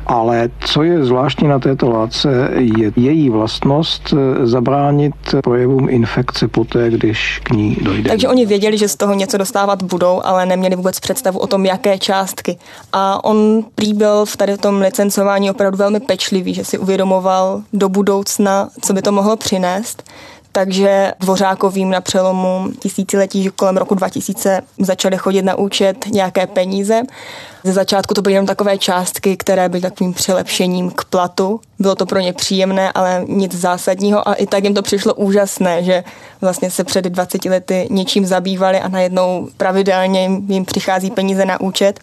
ale 0.07 0.49
co 0.59 0.83
je 0.83 1.05
zvláštní 1.05 1.47
na 1.47 1.59
této 1.59 1.89
látce, 1.89 2.49
je 2.53 2.91
její 2.95 3.29
vlastnost 3.29 4.13
zabránit 4.43 5.13
projevům 5.43 5.89
infekce 5.89 6.47
poté, 6.47 6.89
když 6.89 7.39
k 7.43 7.49
ní 7.49 7.77
dojde. 7.81 8.09
Takže 8.09 8.27
oni 8.27 8.45
věděli, 8.45 8.77
že 8.77 8.87
z 8.87 8.95
toho 8.95 9.13
něco 9.13 9.37
dostávat 9.37 9.83
budou, 9.83 10.21
ale 10.23 10.45
neměli 10.45 10.75
vůbec 10.75 10.99
představu 10.99 11.39
o 11.39 11.47
tom, 11.47 11.65
jaké 11.65 11.97
částky. 11.97 12.57
A 12.93 13.23
on 13.23 13.63
prý 13.75 13.93
byl 13.93 14.25
v 14.25 14.37
tady 14.37 14.57
tom 14.57 14.81
licencování 14.81 15.51
opravdu 15.51 15.77
velmi 15.77 15.99
pečlivý, 15.99 16.53
že 16.53 16.65
si 16.65 16.77
uvědomoval 16.77 17.61
do 17.73 17.89
budoucna, 17.89 18.52
co 18.81 18.93
by 18.93 19.01
to 19.01 19.11
mohlo 19.11 19.37
přinést. 19.37 20.03
Takže 20.51 21.13
Dvořákovým 21.19 21.89
na 21.89 22.01
přelomu 22.01 22.67
tisíciletí 22.79 23.49
kolem 23.55 23.77
roku 23.77 23.95
2000 23.95 24.61
začaly 24.79 25.17
chodit 25.17 25.41
na 25.41 25.55
účet 25.55 26.05
nějaké 26.07 26.47
peníze. 26.47 27.01
Ze 27.65 27.73
začátku 27.73 28.13
to 28.13 28.21
byly 28.21 28.33
jenom 28.33 28.45
takové 28.45 28.77
částky, 28.77 29.37
které 29.37 29.69
byly 29.69 29.81
takovým 29.81 30.13
přilepšením 30.13 30.91
k 30.91 31.05
platu. 31.05 31.59
Bylo 31.79 31.95
to 31.95 32.05
pro 32.05 32.19
ně 32.19 32.33
příjemné, 32.33 32.91
ale 32.91 33.25
nic 33.27 33.55
zásadního 33.55 34.27
a 34.27 34.33
i 34.33 34.47
tak 34.47 34.63
jim 34.63 34.73
to 34.73 34.81
přišlo 34.81 35.13
úžasné, 35.13 35.83
že 35.83 36.03
vlastně 36.41 36.71
se 36.71 36.83
před 36.83 37.05
20 37.05 37.45
lety 37.45 37.87
něčím 37.91 38.25
zabývali 38.25 38.79
a 38.79 38.87
najednou 38.87 39.47
pravidelně 39.57 40.29
jim 40.47 40.65
přichází 40.65 41.11
peníze 41.11 41.45
na 41.45 41.61
účet. 41.61 41.99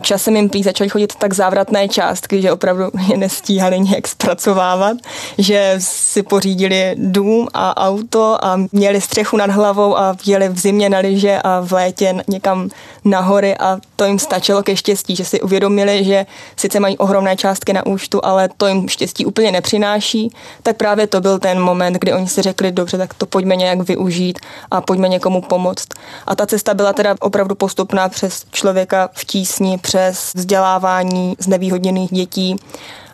Časem 0.00 0.36
jim 0.36 0.48
prý 0.48 0.62
začaly 0.62 0.90
chodit 0.90 1.14
tak 1.14 1.32
závratné 1.32 1.88
částky, 1.88 2.42
že 2.42 2.52
opravdu 2.52 2.84
je 3.10 3.16
nestíhali 3.16 3.80
nějak 3.80 4.08
zpracovávat, 4.08 4.96
že 5.38 5.74
si 5.78 6.22
pořídili 6.22 6.94
dům 6.98 7.48
a 7.54 7.86
auto 7.86 8.44
a 8.44 8.60
měli 8.72 9.00
střechu 9.00 9.36
nad 9.36 9.50
hlavou 9.50 9.98
a 9.98 10.16
jeli 10.26 10.48
v 10.48 10.58
zimě 10.58 10.88
na 10.88 10.98
lyže 10.98 11.38
a 11.44 11.60
v 11.60 11.72
létě 11.72 12.14
někam 12.28 12.68
na 13.04 13.20
hory 13.20 13.56
a 13.56 13.78
to 13.96 14.04
jim 14.04 14.18
stačilo 14.18 14.62
ke 14.62 14.76
štěstí, 14.76 15.16
že 15.16 15.24
si 15.24 15.40
uvědomili, 15.40 16.04
že 16.04 16.26
sice 16.56 16.80
mají 16.80 16.98
ohromné 16.98 17.36
částky 17.36 17.72
na 17.72 17.86
účtu, 17.86 18.20
ale 18.24 18.48
to 18.56 18.66
jim 18.66 18.88
štěstí 18.88 19.26
úplně 19.26 19.52
nepřináší, 19.52 20.30
tak 20.62 20.76
právě 20.76 21.06
to 21.06 21.20
byl 21.20 21.38
ten 21.38 21.60
moment, 21.60 21.92
kdy 21.92 22.12
oni 22.12 22.28
si 22.28 22.42
řekli, 22.42 22.72
dobře, 22.72 22.98
tak 22.98 23.14
to 23.14 23.26
pojďme 23.26 23.56
nějak 23.56 23.80
využít 23.80 24.38
a 24.70 24.80
pojďme 24.80 25.08
někomu 25.08 25.40
pomoct. 25.40 25.88
A 26.26 26.34
ta 26.34 26.46
cesta 26.46 26.74
byla 26.74 26.92
teda 26.92 27.14
opravdu 27.20 27.54
postupná 27.54 28.08
přes 28.08 28.44
člověka 28.50 29.08
v 29.12 29.24
tísni, 29.24 29.78
přes 29.78 30.32
vzdělávání 30.34 31.36
znevýhodněných 31.38 32.12
dětí, 32.12 32.56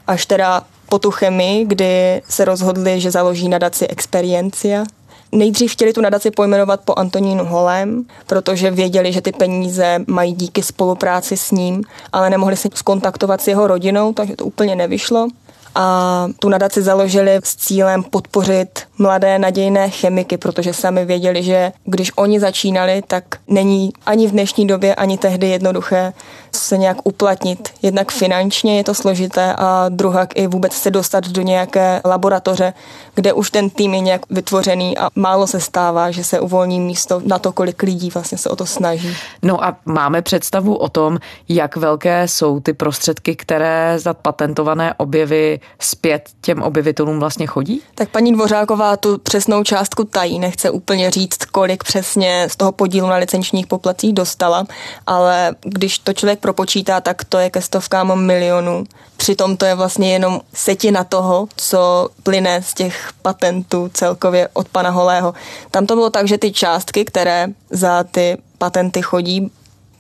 až 0.07 0.27
teda 0.27 0.63
po 0.89 0.99
tu 0.99 1.11
chemii, 1.11 1.65
kdy 1.65 2.23
se 2.29 2.45
rozhodli, 2.45 3.01
že 3.01 3.11
založí 3.11 3.49
nadaci 3.49 3.87
Experiencia, 3.87 4.85
Nejdřív 5.33 5.73
chtěli 5.73 5.93
tu 5.93 6.01
nadaci 6.01 6.31
pojmenovat 6.31 6.81
po 6.85 6.95
Antonínu 6.99 7.45
Holém, 7.45 8.05
protože 8.27 8.71
věděli, 8.71 9.13
že 9.13 9.21
ty 9.21 9.33
peníze 9.33 10.05
mají 10.07 10.33
díky 10.33 10.63
spolupráci 10.63 11.37
s 11.37 11.51
ním, 11.51 11.83
ale 12.13 12.31
nemohli 12.31 12.57
se 12.57 12.69
skontaktovat 12.75 13.41
s 13.41 13.49
jeho 13.49 13.67
rodinou, 13.67 14.13
takže 14.13 14.37
to 14.37 14.45
úplně 14.45 14.77
nevyšlo 14.77 15.29
a 15.75 16.27
tu 16.39 16.49
nadaci 16.49 16.83
založili 16.83 17.41
s 17.45 17.57
cílem 17.57 18.03
podpořit 18.03 18.81
mladé 18.99 19.39
nadějné 19.39 19.91
chemiky, 19.91 20.37
protože 20.37 20.75
sami 20.75 21.05
věděli, 21.05 21.43
že 21.43 21.73
když 21.85 22.13
oni 22.17 22.41
začínali, 22.41 23.03
tak 23.07 23.25
není 23.49 23.93
ani 24.07 24.27
v 24.27 24.31
dnešní 24.31 24.67
době, 24.67 24.95
ani 24.95 25.19
tehdy 25.19 25.49
jednoduché 25.49 26.13
se 26.53 26.79
nějak 26.79 26.97
uplatnit. 27.05 27.69
Jednak 27.83 28.13
finančně 28.13 28.77
je 28.77 28.85
to 28.85 28.95
složité 28.95 29.55
a 29.59 29.89
druhak 29.89 30.29
i 30.35 30.47
vůbec 30.47 30.73
se 30.73 30.91
dostat 30.91 31.29
do 31.29 31.43
nějaké 31.43 32.01
laboratoře, 32.05 32.73
kde 33.15 33.33
už 33.33 33.51
ten 33.51 33.71
tým 33.71 33.95
je 33.95 34.01
nějak 34.01 34.23
vytvořený 34.31 34.99
a 34.99 35.09
málo 35.15 35.47
se 35.47 35.61
stává, 35.61 36.11
že 36.11 36.25
se 36.25 36.41
uvolní 36.41 36.81
místo 36.81 37.21
na 37.25 37.39
to, 37.39 37.53
kolik 37.53 37.83
lidí 37.83 38.11
vlastně 38.11 38.39
se 38.39 38.49
o 38.49 38.57
to 38.57 38.67
snaží. 38.67 39.17
No 39.43 39.65
a 39.65 39.77
máme 39.85 40.23
představu 40.23 40.77
o 40.77 40.89
tom, 40.89 41.19
jak 41.49 41.77
velké 41.77 42.29
jsou 42.29 42.61
ty 42.61 42.73
prostředky, 42.73 43.37
které 43.37 43.95
za 43.99 44.15
patentované 44.15 44.95
objevy 44.95 45.60
zpět 45.79 46.31
těm 46.41 46.63
objevitelům 46.63 47.21
vlastně 47.21 47.47
chodí? 47.47 47.83
Tak 47.95 48.09
paní 48.09 48.33
Dvořáková 48.33 48.97
tu 48.97 49.19
přesnou 49.19 49.65
částku 49.65 50.05
tají, 50.05 50.39
nechce 50.39 50.71
úplně 50.71 51.11
říct, 51.11 51.45
kolik 51.45 51.85
přesně 51.85 52.47
z 52.51 52.57
toho 52.57 52.73
podílu 52.73 53.09
na 53.09 53.17
licenčních 53.17 53.67
poplatcích 53.67 54.13
dostala, 54.13 54.67
ale 55.07 55.55
když 55.61 55.99
to 55.99 56.13
člověk 56.13 56.41
propočítá, 56.41 57.01
tak 57.01 57.25
to 57.25 57.39
je 57.39 57.51
ke 57.51 57.63
stovkám 57.63 58.21
milionů. 58.21 58.85
Přitom 59.17 59.57
to 59.57 59.65
je 59.65 59.75
vlastně 59.75 60.13
jenom 60.13 60.41
setina 60.55 61.05
toho, 61.05 61.49
co 61.57 62.09
plyne 62.23 62.63
z 62.63 62.75
těch 62.75 63.11
patentů 63.23 63.91
celkově 63.95 64.49
od 64.53 64.69
pana 64.69 64.91
Holého. 64.91 65.35
Tam 65.71 65.87
to 65.87 65.95
bylo 65.95 66.11
tak, 66.11 66.29
že 66.29 66.39
ty 66.39 66.53
částky, 66.53 67.05
které 67.05 67.49
za 67.71 68.05
ty 68.05 68.37
patenty 68.59 69.03
chodí, 69.03 69.51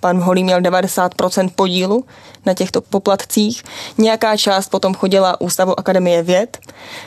pan 0.00 0.20
Holý 0.20 0.44
měl 0.44 0.60
90% 0.60 1.50
podílu 1.54 2.04
na 2.46 2.54
těchto 2.54 2.80
poplatcích. 2.80 3.62
Nějaká 3.98 4.36
část 4.36 4.68
potom 4.68 4.94
chodila 4.94 5.40
Ústavu 5.40 5.78
Akademie 5.80 6.22
věd, 6.22 6.58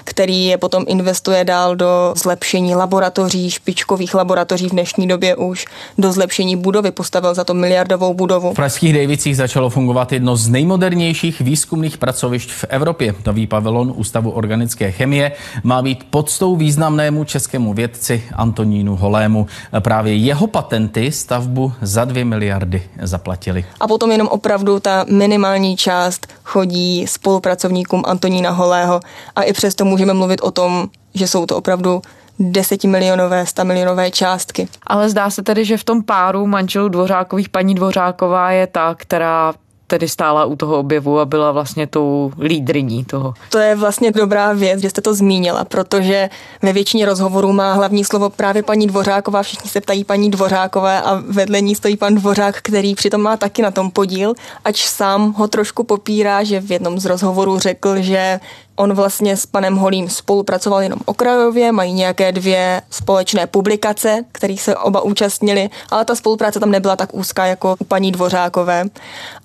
který 0.04 0.46
je 0.46 0.58
potom 0.58 0.86
investuje 0.88 1.46
dál 1.46 1.76
do 1.76 2.14
zlepšení 2.18 2.76
laboratoří, 2.76 3.52
špičkových 3.52 4.16
laboratoří 4.16 4.68
v 4.68 4.72
dnešní 4.72 5.08
době 5.08 5.36
už, 5.36 5.66
do 5.98 6.12
zlepšení 6.12 6.56
budovy, 6.56 6.92
postavil 6.92 7.34
za 7.34 7.44
to 7.44 7.54
miliardovou 7.54 8.14
budovu. 8.14 8.52
V 8.52 8.56
pražských 8.56 8.94
Dejvicích 8.94 9.38
začalo 9.38 9.70
fungovat 9.70 10.12
jedno 10.12 10.36
z 10.36 10.50
nejmodernějších 10.50 11.42
výzkumných 11.42 11.98
pracovišť 11.98 12.50
v 12.50 12.66
Evropě. 12.70 13.16
Nový 13.26 13.48
pavilon 13.48 13.94
Ústavu 13.96 14.32
organické 14.32 14.92
chemie 14.92 15.32
má 15.64 15.82
být 15.82 16.04
podstou 16.10 16.56
významnému 16.56 17.24
českému 17.24 17.74
vědci 17.74 18.24
Antonínu 18.34 18.96
Holému. 18.96 19.48
Právě 19.80 20.16
jeho 20.16 20.48
patenty 20.48 21.12
stavbu 21.12 21.74
za 21.82 22.06
dvě 22.06 22.26
miliardy 22.26 22.84
zaplatili. 23.02 23.66
A 23.80 23.88
potom 23.88 24.12
jenom 24.12 24.28
opravdu 24.28 24.80
ta 24.80 25.06
minimální 25.24 25.78
část 25.78 26.28
chodí 26.44 27.08
spolupracovníkům 27.08 28.04
Antonína 28.06 28.52
Holého 28.52 29.00
a 29.36 29.44
i 29.44 29.54
přesto 29.54 29.86
můžeme 29.86 30.14
mluvit 30.14 30.42
o 30.42 30.52
tom, 30.52 30.88
že 31.14 31.28
jsou 31.28 31.46
to 31.46 31.58
opravdu 31.58 32.02
desetimilionové, 32.40 33.46
stamilionové 33.46 34.12
částky. 34.12 34.68
Ale 34.88 35.10
zdá 35.10 35.30
se 35.30 35.44
tedy, 35.44 35.66
že 35.66 35.78
v 35.78 35.84
tom 35.84 36.04
páru 36.04 36.48
manželů 36.48 36.90
Dvořákových 36.90 37.50
paní 37.50 37.76
Dvořáková 37.76 38.52
je 38.52 38.68
ta, 38.68 38.96
která 38.96 39.54
tedy 39.94 40.10
stála 40.10 40.46
u 40.46 40.56
toho 40.56 40.80
objevu 40.80 41.20
a 41.20 41.26
byla 41.26 41.52
vlastně 41.52 41.88
tou 41.88 42.32
lídriní 42.40 43.06
toho. 43.06 43.34
To 43.50 43.58
je 43.58 43.76
vlastně 43.76 44.12
dobrá 44.12 44.54
věc, 44.54 44.82
že 44.82 44.90
jste 44.90 45.02
to 45.02 45.14
zmínila, 45.14 45.66
protože 45.66 46.30
ve 46.62 46.74
většině 46.74 47.06
rozhovorů 47.06 47.54
má 47.54 47.74
hlavní 47.74 48.04
slovo 48.04 48.30
právě 48.30 48.64
paní 48.64 48.88
Dvořáková, 48.88 49.44
všichni 49.44 49.70
se 49.70 49.82
ptají 49.82 50.04
paní 50.04 50.32
Dvořákové 50.32 51.02
a 51.02 51.22
vedle 51.30 51.62
ní 51.62 51.76
stojí 51.76 51.98
pan 51.98 52.16
Dvořák, 52.16 52.58
který 52.58 52.96
přitom 52.96 53.22
má 53.22 53.38
taky 53.38 53.62
na 53.62 53.72
tom 53.72 53.92
podíl, 53.92 54.34
ač 54.66 54.86
sám 54.86 55.34
ho 55.38 55.48
trošku 55.48 55.84
popírá, 55.84 56.44
že 56.44 56.60
v 56.60 56.72
jednom 56.72 57.00
z 57.00 57.06
rozhovorů 57.06 57.60
řekl, 57.60 58.02
že 58.02 58.40
On 58.76 58.94
vlastně 58.94 59.38
s 59.38 59.46
panem 59.46 59.76
Holím 59.76 60.10
spolupracoval 60.10 60.82
jenom 60.82 61.00
okrajově, 61.06 61.72
mají 61.72 61.94
nějaké 61.94 62.32
dvě 62.32 62.82
společné 62.90 63.48
publikace, 63.48 64.26
kterých 64.32 64.62
se 64.62 64.76
oba 64.76 65.02
účastnili, 65.02 65.70
ale 65.92 66.06
ta 66.06 66.16
spolupráce 66.16 66.60
tam 66.60 66.72
nebyla 66.72 66.96
tak 66.96 67.14
úzká 67.14 67.46
jako 67.46 67.76
u 67.80 67.84
paní 67.84 68.12
Dvořákové. 68.12 68.86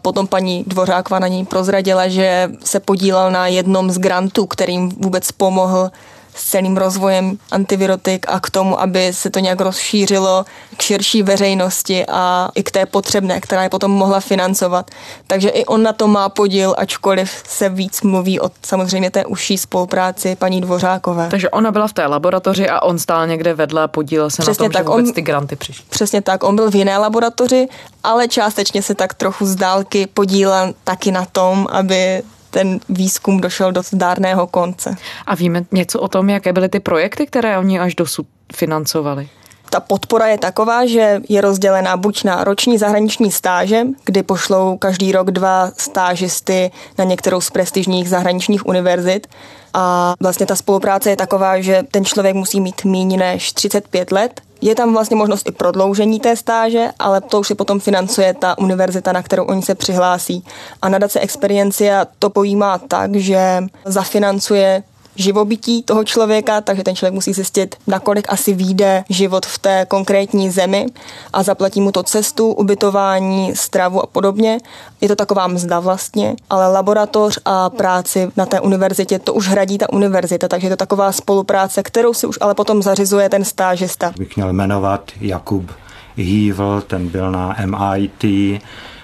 Potom 0.03 0.27
paní 0.27 0.65
Dvořáková 0.67 1.19
na 1.19 1.29
ní 1.29 1.45
prozradila, 1.47 2.09
že 2.09 2.51
se 2.65 2.81
podílel 2.81 3.31
na 3.31 3.47
jednom 3.47 3.91
z 3.91 3.99
grantů, 3.99 4.47
kterým 4.47 4.89
vůbec 4.89 5.33
pomohl 5.33 5.91
s 6.39 6.45
celým 6.45 6.77
rozvojem 6.77 7.39
antivirotik 7.51 8.27
a 8.29 8.41
k 8.41 8.51
tomu, 8.51 8.81
aby 8.81 9.13
se 9.13 9.31
to 9.31 9.39
nějak 9.39 9.61
rozšířilo 9.61 10.45
k 10.77 10.83
širší 10.83 11.23
veřejnosti 11.23 12.07
a 12.09 12.49
i 12.55 12.63
k 12.63 12.71
té 12.71 12.87
potřebné, 12.87 13.41
která 13.41 13.63
je 13.63 13.69
potom 13.69 13.91
mohla 13.91 14.21
financovat. 14.21 14.91
Takže 15.27 15.49
i 15.49 15.65
on 15.65 15.83
na 15.83 15.93
to 15.93 16.09
má 16.09 16.29
podíl, 16.29 16.75
ačkoliv 16.79 17.43
se 17.49 17.69
víc 17.69 18.03
mluví 18.03 18.41
o 18.41 18.51
samozřejmě 18.63 19.11
té 19.11 19.25
užší 19.25 19.59
spolupráci 19.59 20.37
paní 20.37 20.61
Dvořákové. 20.61 21.29
Takže 21.31 21.51
ona 21.51 21.71
byla 21.71 21.89
v 21.89 21.93
té 21.93 22.07
laboratoři 22.07 22.69
a 22.69 22.83
on 22.83 22.99
stál 22.99 23.27
někde 23.27 23.55
vedle 23.55 23.83
a 23.83 23.89
podílel 23.89 24.31
se 24.31 24.43
Přesně 24.43 24.69
na 24.69 24.69
tom, 24.69 24.73
tak, 24.73 24.83
že 24.83 24.89
vůbec 24.91 25.09
on, 25.09 25.15
ty 25.15 25.23
granty 25.23 25.57
přišly. 25.57 25.85
Přesně 25.91 26.23
tak, 26.23 26.45
on 26.45 26.57
byl 26.57 26.71
v 26.71 26.75
jiné 26.75 26.99
laboratoři, 26.99 27.69
ale 28.05 28.29
částečně 28.29 28.83
se 28.83 28.95
tak 28.95 29.15
trochu 29.15 29.47
z 29.47 29.57
dálky 29.57 30.07
podílel 30.07 30.75
taky 30.85 31.11
na 31.11 31.25
tom, 31.25 31.67
aby 31.71 32.23
ten 32.51 32.81
výzkum 32.89 33.41
došel 33.41 33.73
do 33.73 33.83
zdárného 33.83 34.47
konce. 34.47 34.97
A 35.27 35.35
víme 35.35 35.65
něco 35.73 36.01
o 36.01 36.09
tom, 36.09 36.31
jaké 36.31 36.53
byly 36.53 36.69
ty 36.69 36.81
projekty, 36.81 37.27
které 37.27 37.59
oni 37.59 37.81
až 37.81 37.95
dosud 37.95 38.27
financovali? 38.55 39.29
ta 39.71 39.81
podpora 39.81 40.27
je 40.27 40.39
taková, 40.39 40.87
že 40.87 41.21
je 41.29 41.41
rozdělená 41.41 41.97
buď 41.97 42.25
na 42.25 42.45
roční 42.45 42.79
zahraniční 42.79 43.33
stáže, 43.33 43.83
kdy 44.05 44.23
pošlou 44.23 44.77
každý 44.77 45.13
rok 45.13 45.31
dva 45.31 45.71
stážisty 45.77 46.71
na 46.99 47.05
některou 47.05 47.41
z 47.41 47.51
prestižních 47.51 48.09
zahraničních 48.09 48.67
univerzit. 48.67 49.27
A 49.75 50.15
vlastně 50.21 50.47
ta 50.47 50.57
spolupráce 50.57 51.11
je 51.11 51.17
taková, 51.17 51.61
že 51.61 51.83
ten 51.91 52.05
člověk 52.05 52.35
musí 52.35 52.61
mít 52.61 52.85
méně 52.85 53.17
než 53.17 53.53
35 53.53 54.13
let. 54.13 54.41
Je 54.61 54.75
tam 54.75 54.93
vlastně 54.93 55.17
možnost 55.17 55.49
i 55.49 55.53
prodloužení 55.53 56.21
té 56.21 56.37
stáže, 56.37 56.91
ale 56.99 57.21
to 57.21 57.41
už 57.41 57.47
si 57.47 57.55
potom 57.55 57.81
financuje 57.81 58.35
ta 58.35 58.59
univerzita, 58.59 59.13
na 59.13 59.23
kterou 59.23 59.45
oni 59.45 59.63
se 59.63 59.75
přihlásí. 59.75 60.45
A 60.83 60.89
nadace 60.89 61.21
Experiencia 61.21 62.07
to 62.19 62.31
pojímá 62.31 62.79
tak, 62.79 63.15
že 63.15 63.65
zafinancuje 63.85 64.83
živobytí 65.19 65.83
toho 65.83 66.05
člověka, 66.05 66.61
takže 66.61 66.83
ten 66.85 66.97
člověk 66.97 67.15
musí 67.15 67.33
zjistit, 67.33 67.77
nakolik 67.87 68.33
asi 68.33 68.53
výjde 68.53 69.05
život 69.09 69.47
v 69.47 69.59
té 69.59 69.87
konkrétní 69.89 70.51
zemi 70.51 70.87
a 71.33 71.43
zaplatí 71.43 71.81
mu 71.81 71.93
to 71.93 72.03
cestu, 72.03 72.53
ubytování, 72.53 73.57
stravu 73.57 74.03
a 74.03 74.07
podobně. 74.07 74.59
Je 75.01 75.09
to 75.09 75.17
taková 75.17 75.47
mzda 75.47 75.81
vlastně, 75.81 76.37
ale 76.51 76.73
laboratoř 76.73 77.39
a 77.45 77.71
práci 77.71 78.31
na 78.37 78.47
té 78.47 78.61
univerzitě 78.61 79.19
to 79.19 79.35
už 79.35 79.49
hradí 79.49 79.79
ta 79.79 79.93
univerzita, 79.93 80.49
takže 80.49 80.67
je 80.67 80.71
to 80.71 80.77
taková 80.77 81.13
spolupráce, 81.13 81.83
kterou 81.83 82.15
si 82.15 82.27
už 82.27 82.39
ale 82.41 82.55
potom 82.55 82.83
zařizuje 82.83 83.29
ten 83.29 83.45
stážista. 83.45 84.13
Bych 84.19 84.37
měl 84.37 84.53
jmenovat 84.53 85.11
Jakub 85.21 85.71
Hývl, 86.17 86.81
ten 86.87 87.09
byl 87.09 87.31
na 87.31 87.57
MIT, 87.67 88.25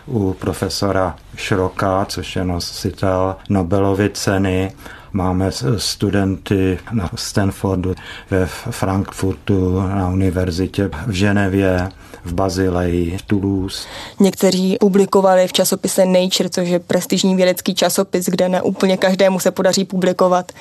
u 0.07 0.33
profesora 0.33 1.17
Šroka, 1.37 2.05
což 2.09 2.37
je 2.37 2.45
nositel 2.45 3.37
Nobelovy 3.49 4.11
ceny 4.11 4.73
Máme 5.17 5.51
studenty 5.77 6.79
na 6.93 7.11
Stanfordu, 7.15 7.95
ve 8.31 8.47
Frankfurtu, 8.47 9.81
na 9.81 10.09
univerzitě 10.09 10.91
v 11.07 11.11
Ženevě, 11.11 11.89
v 12.25 12.33
Bazileji, 12.33 13.19
v 13.19 13.23
Toulouse. 13.23 13.89
Někteří 14.21 14.77
publikovali 14.81 15.49
v 15.49 15.53
časopise 15.53 16.07
Nature, 16.07 16.49
což 16.51 16.69
je 16.69 16.79
prestižní 16.79 17.37
vědecký 17.37 17.75
časopis, 17.75 18.27
kde 18.27 18.49
ne 18.49 18.63
úplně 18.63 18.97
každému 18.97 19.41
se 19.41 19.51
podaří 19.51 19.85
publikovat. 19.85 20.53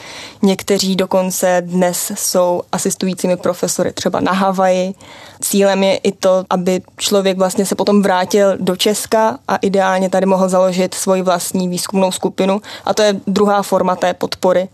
Někteří 0.41 0.95
dokonce 0.95 1.63
dnes 1.65 2.11
jsou 2.15 2.61
asistujícími 2.71 3.37
profesory 3.37 3.91
třeba 3.91 4.19
na 4.19 4.31
Havaji. 4.31 4.93
Cílem 5.41 5.83
je 5.83 5.97
i 5.97 6.11
to, 6.11 6.45
aby 6.49 6.81
člověk 6.97 7.37
vlastně 7.37 7.65
se 7.65 7.75
potom 7.75 8.01
vrátil 8.01 8.57
do 8.59 8.75
Česka 8.75 9.39
a 9.47 9.55
ideálně 9.55 10.09
tady 10.09 10.25
mohl 10.25 10.49
založit 10.49 10.93
svoji 10.93 11.21
vlastní 11.21 11.67
výzkumnou 11.67 12.11
skupinu. 12.11 12.61
A 12.85 12.93
to 12.93 13.01
je 13.01 13.15
druhá 13.27 13.61
forma 13.61 13.95
té 13.95 14.13
podpory, 14.13 14.67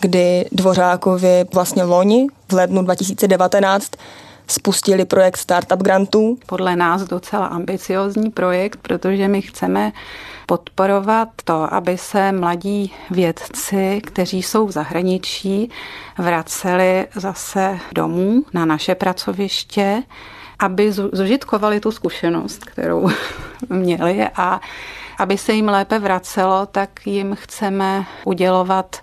kdy 0.00 0.44
Dvořákovi 0.52 1.44
vlastně 1.54 1.82
loni 1.82 2.26
v 2.48 2.52
lednu 2.52 2.82
2019 2.82 3.90
spustili 4.50 5.04
projekt 5.04 5.36
Startup 5.36 5.82
Grantů. 5.82 6.38
Podle 6.46 6.76
nás 6.76 7.02
docela 7.02 7.46
ambiciozní 7.46 8.30
projekt, 8.30 8.78
protože 8.82 9.28
my 9.28 9.42
chceme 9.42 9.92
podporovat 10.46 11.28
to, 11.44 11.74
aby 11.74 11.98
se 11.98 12.32
mladí 12.32 12.92
vědci, 13.10 14.00
kteří 14.06 14.42
jsou 14.42 14.66
v 14.66 14.70
zahraničí, 14.70 15.70
vraceli 16.18 17.06
zase 17.14 17.78
domů 17.94 18.44
na 18.52 18.64
naše 18.64 18.94
pracoviště, 18.94 20.02
aby 20.58 20.92
zužitkovali 20.92 21.80
tu 21.80 21.90
zkušenost, 21.90 22.64
kterou 22.64 23.08
měli 23.68 24.28
a 24.36 24.60
aby 25.18 25.38
se 25.38 25.52
jim 25.52 25.68
lépe 25.68 25.98
vracelo, 25.98 26.66
tak 26.66 27.06
jim 27.06 27.36
chceme 27.40 28.04
udělovat 28.24 28.96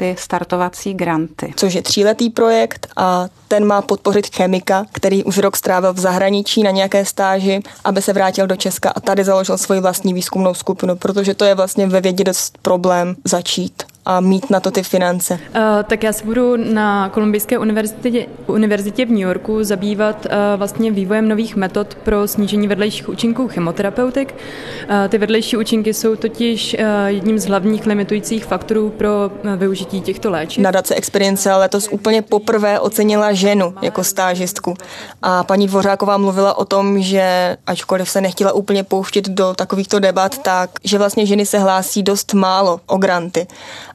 ty 0.00 0.16
startovací 0.18 0.94
granty. 0.94 1.52
Což 1.56 1.74
je 1.74 1.82
tříletý 1.82 2.30
projekt 2.30 2.86
a 2.96 3.28
ten 3.48 3.66
má 3.66 3.82
podpořit 3.82 4.34
chemika, 4.34 4.86
který 4.92 5.24
už 5.24 5.38
rok 5.38 5.56
strávil 5.56 5.92
v 5.92 5.98
zahraničí 5.98 6.62
na 6.62 6.70
nějaké 6.70 7.04
stáži, 7.04 7.60
aby 7.84 8.02
se 8.02 8.12
vrátil 8.12 8.46
do 8.46 8.56
Česka 8.56 8.90
a 8.90 9.00
tady 9.00 9.24
založil 9.24 9.58
svoji 9.58 9.80
vlastní 9.80 10.14
výzkumnou 10.14 10.54
skupinu, 10.54 10.96
protože 10.96 11.34
to 11.34 11.44
je 11.44 11.54
vlastně 11.54 11.86
ve 11.86 12.00
vědě 12.00 12.24
dost 12.24 12.58
problém 12.62 13.16
začít 13.24 13.82
a 14.04 14.20
mít 14.20 14.50
na 14.50 14.60
to 14.60 14.70
ty 14.70 14.82
finance? 14.82 15.34
Uh, 15.34 15.60
tak 15.84 16.02
já 16.02 16.12
se 16.12 16.24
budu 16.24 16.56
na 16.56 17.08
Kolumbijské 17.08 17.58
univerzitě, 17.58 18.26
univerzitě 18.46 19.06
v 19.06 19.08
New 19.08 19.18
Yorku 19.18 19.64
zabývat 19.64 20.26
uh, 20.26 20.32
vlastně 20.56 20.90
vývojem 20.90 21.28
nových 21.28 21.56
metod 21.56 21.94
pro 21.94 22.28
snížení 22.28 22.68
vedlejších 22.68 23.08
účinků 23.08 23.48
chemoterapeutik. 23.48 24.34
Uh, 24.34 25.08
ty 25.08 25.18
vedlejší 25.18 25.56
účinky 25.56 25.94
jsou 25.94 26.16
totiž 26.16 26.76
uh, 26.78 26.84
jedním 27.06 27.38
z 27.38 27.46
hlavních 27.46 27.86
limitujících 27.86 28.44
faktorů 28.44 28.90
pro 28.90 29.30
uh, 29.44 29.56
využití 29.56 30.00
těchto 30.00 30.30
léčiv. 30.30 30.62
Nadace 30.62 30.94
Experience 30.94 31.54
letos 31.54 31.88
úplně 31.90 32.22
poprvé 32.22 32.80
ocenila 32.80 33.32
ženu 33.32 33.74
jako 33.82 34.04
stážistku 34.04 34.74
a 35.22 35.44
paní 35.44 35.66
Dvořáková 35.66 36.16
mluvila 36.16 36.58
o 36.58 36.64
tom, 36.64 37.02
že 37.02 37.56
ačkoliv 37.66 38.10
se 38.10 38.20
nechtěla 38.20 38.52
úplně 38.52 38.84
pouštět 38.84 39.28
do 39.28 39.54
takovýchto 39.54 39.98
debat, 39.98 40.38
tak 40.38 40.70
že 40.84 40.98
vlastně 40.98 41.26
ženy 41.26 41.46
se 41.46 41.58
hlásí 41.58 42.02
dost 42.02 42.34
málo 42.34 42.80
o 42.86 42.96
granty 42.96 43.46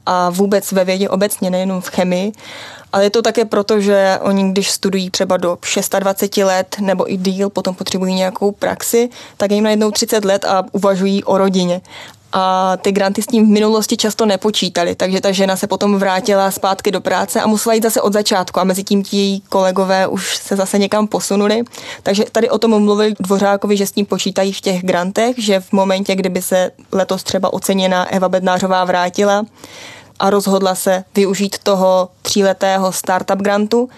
a 0.06 0.30
vůbec 0.30 0.72
ve 0.72 0.86
vědě 0.86 1.10
obecně, 1.10 1.50
nejenom 1.50 1.82
v 1.82 1.90
chemii. 1.90 2.32
Ale 2.94 3.04
je 3.04 3.10
to 3.10 3.22
také 3.22 3.46
proto, 3.46 3.80
že 3.80 4.20
oni, 4.22 4.52
když 4.52 4.72
studují 4.72 5.10
třeba 5.10 5.38
do 5.38 5.58
26 6.00 6.46
let 6.46 6.76
nebo 6.80 7.14
i 7.14 7.18
díl, 7.18 7.50
potom 7.50 7.76
potřebují 7.76 8.14
nějakou 8.14 8.52
praxi, 8.52 9.10
tak 9.38 9.52
jim 9.52 9.64
najednou 9.64 9.92
30 9.92 10.26
let 10.26 10.46
a 10.46 10.64
uvažují 10.72 11.24
o 11.24 11.38
rodině 11.38 11.82
a 12.34 12.78
ty 12.78 12.92
granty 12.92 13.22
s 13.22 13.28
tím 13.28 13.46
v 13.46 13.50
minulosti 13.50 13.98
často 13.98 14.26
nepočítali, 14.26 14.96
takže 14.96 15.22
ta 15.22 15.32
žena 15.32 15.56
se 15.56 15.68
potom 15.68 16.00
vrátila 16.00 16.52
zpátky 16.52 16.92
do 16.92 17.02
práce 17.02 17.42
a 17.42 17.48
musela 17.48 17.74
jít 17.74 17.84
zase 17.84 18.02
od 18.02 18.14
začátku 18.14 18.60
a 18.60 18.64
mezi 18.64 18.84
tím 18.84 19.04
ti 19.04 19.18
její 19.18 19.42
kolegové 19.50 20.08
už 20.08 20.38
se 20.38 20.56
zase 20.56 20.78
někam 20.78 21.08
posunuli. 21.08 21.64
Takže 22.04 22.24
tady 22.32 22.50
o 22.50 22.58
tom 22.58 22.84
mluvili 22.84 23.14
Dvořákovi, 23.20 23.78
že 23.78 23.88
s 23.88 23.92
tím 23.92 24.06
počítají 24.06 24.54
v 24.54 24.62
těch 24.62 24.84
grantech, 24.84 25.36
že 25.40 25.60
v 25.60 25.72
momentě, 25.72 26.16
kdyby 26.16 26.42
se 26.42 26.72
letos 26.92 27.24
třeba 27.24 27.54
oceněná 27.54 28.12
Eva 28.12 28.30
Bednářová 28.30 28.86
vrátila, 28.86 29.46
a 30.20 30.30
rozhodla 30.30 30.76
se 30.76 31.04
využít 31.16 31.58
toho 31.64 32.10
tříletého 32.22 32.92
startup 32.92 33.40
grantu, 33.40 33.90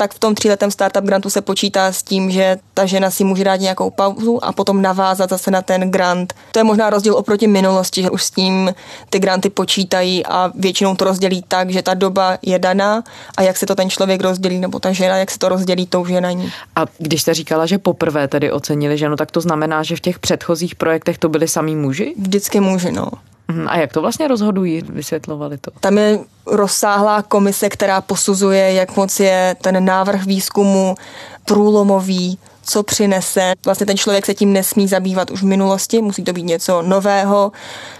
tak 0.00 0.14
v 0.14 0.18
tom 0.18 0.34
tříletém 0.34 0.70
startup 0.70 1.04
grantu 1.04 1.30
se 1.30 1.40
počítá 1.40 1.92
s 1.92 2.02
tím, 2.02 2.30
že 2.30 2.56
ta 2.74 2.86
žena 2.86 3.10
si 3.10 3.24
může 3.24 3.44
dát 3.44 3.56
nějakou 3.56 3.90
pauzu 3.90 4.44
a 4.44 4.52
potom 4.52 4.82
navázat 4.82 5.30
zase 5.30 5.50
na 5.50 5.62
ten 5.62 5.90
grant. 5.90 6.34
To 6.52 6.58
je 6.58 6.64
možná 6.64 6.90
rozdíl 6.90 7.16
oproti 7.16 7.46
minulosti, 7.46 8.02
že 8.02 8.10
už 8.10 8.24
s 8.24 8.30
tím 8.30 8.74
ty 9.10 9.18
granty 9.18 9.50
počítají 9.50 10.26
a 10.26 10.52
většinou 10.54 10.96
to 10.96 11.04
rozdělí 11.04 11.44
tak, 11.48 11.70
že 11.70 11.82
ta 11.82 11.94
doba 11.94 12.38
je 12.42 12.58
daná 12.58 13.02
a 13.36 13.42
jak 13.42 13.56
se 13.56 13.66
to 13.66 13.74
ten 13.74 13.90
člověk 13.90 14.20
rozdělí, 14.20 14.58
nebo 14.58 14.78
ta 14.78 14.92
žena, 14.92 15.16
jak 15.16 15.30
se 15.30 15.38
to 15.38 15.48
rozdělí, 15.48 15.86
to 15.86 16.00
už 16.00 16.08
je 16.08 16.20
na 16.20 16.30
ní. 16.30 16.52
A 16.76 16.84
když 16.98 17.22
jste 17.22 17.34
říkala, 17.34 17.66
že 17.66 17.78
poprvé 17.78 18.28
tedy 18.28 18.52
ocenili 18.52 18.98
ženu, 18.98 19.16
tak 19.16 19.30
to 19.30 19.40
znamená, 19.40 19.82
že 19.82 19.96
v 19.96 20.00
těch 20.00 20.18
předchozích 20.18 20.74
projektech 20.74 21.18
to 21.18 21.28
byli 21.28 21.48
samý 21.48 21.76
muži? 21.76 22.14
Vždycky 22.18 22.60
muži, 22.60 22.92
no. 22.92 23.06
Mhm, 23.50 23.68
a 23.68 23.76
jak 23.76 23.92
to 23.92 24.00
vlastně 24.00 24.28
rozhodují? 24.28 24.82
Vysvětlovali 24.88 25.58
to? 25.58 25.70
Tam 25.80 25.98
je 25.98 26.18
rozsáhlá 26.46 27.22
komise, 27.22 27.68
která 27.68 28.00
posuzuje, 28.00 28.72
jak 28.72 28.96
moc 28.96 29.20
je 29.20 29.56
ten 29.62 29.84
návrh 29.84 30.24
výzkumu 30.24 30.94
průlomový, 31.44 32.38
co 32.62 32.82
přinese. 32.82 33.52
Vlastně 33.64 33.86
ten 33.86 33.96
člověk 33.96 34.26
se 34.26 34.34
tím 34.34 34.52
nesmí 34.52 34.88
zabývat 34.88 35.30
už 35.30 35.42
v 35.42 35.46
minulosti, 35.46 36.02
musí 36.02 36.24
to 36.24 36.32
být 36.32 36.42
něco 36.42 36.82
nového, 36.82 37.52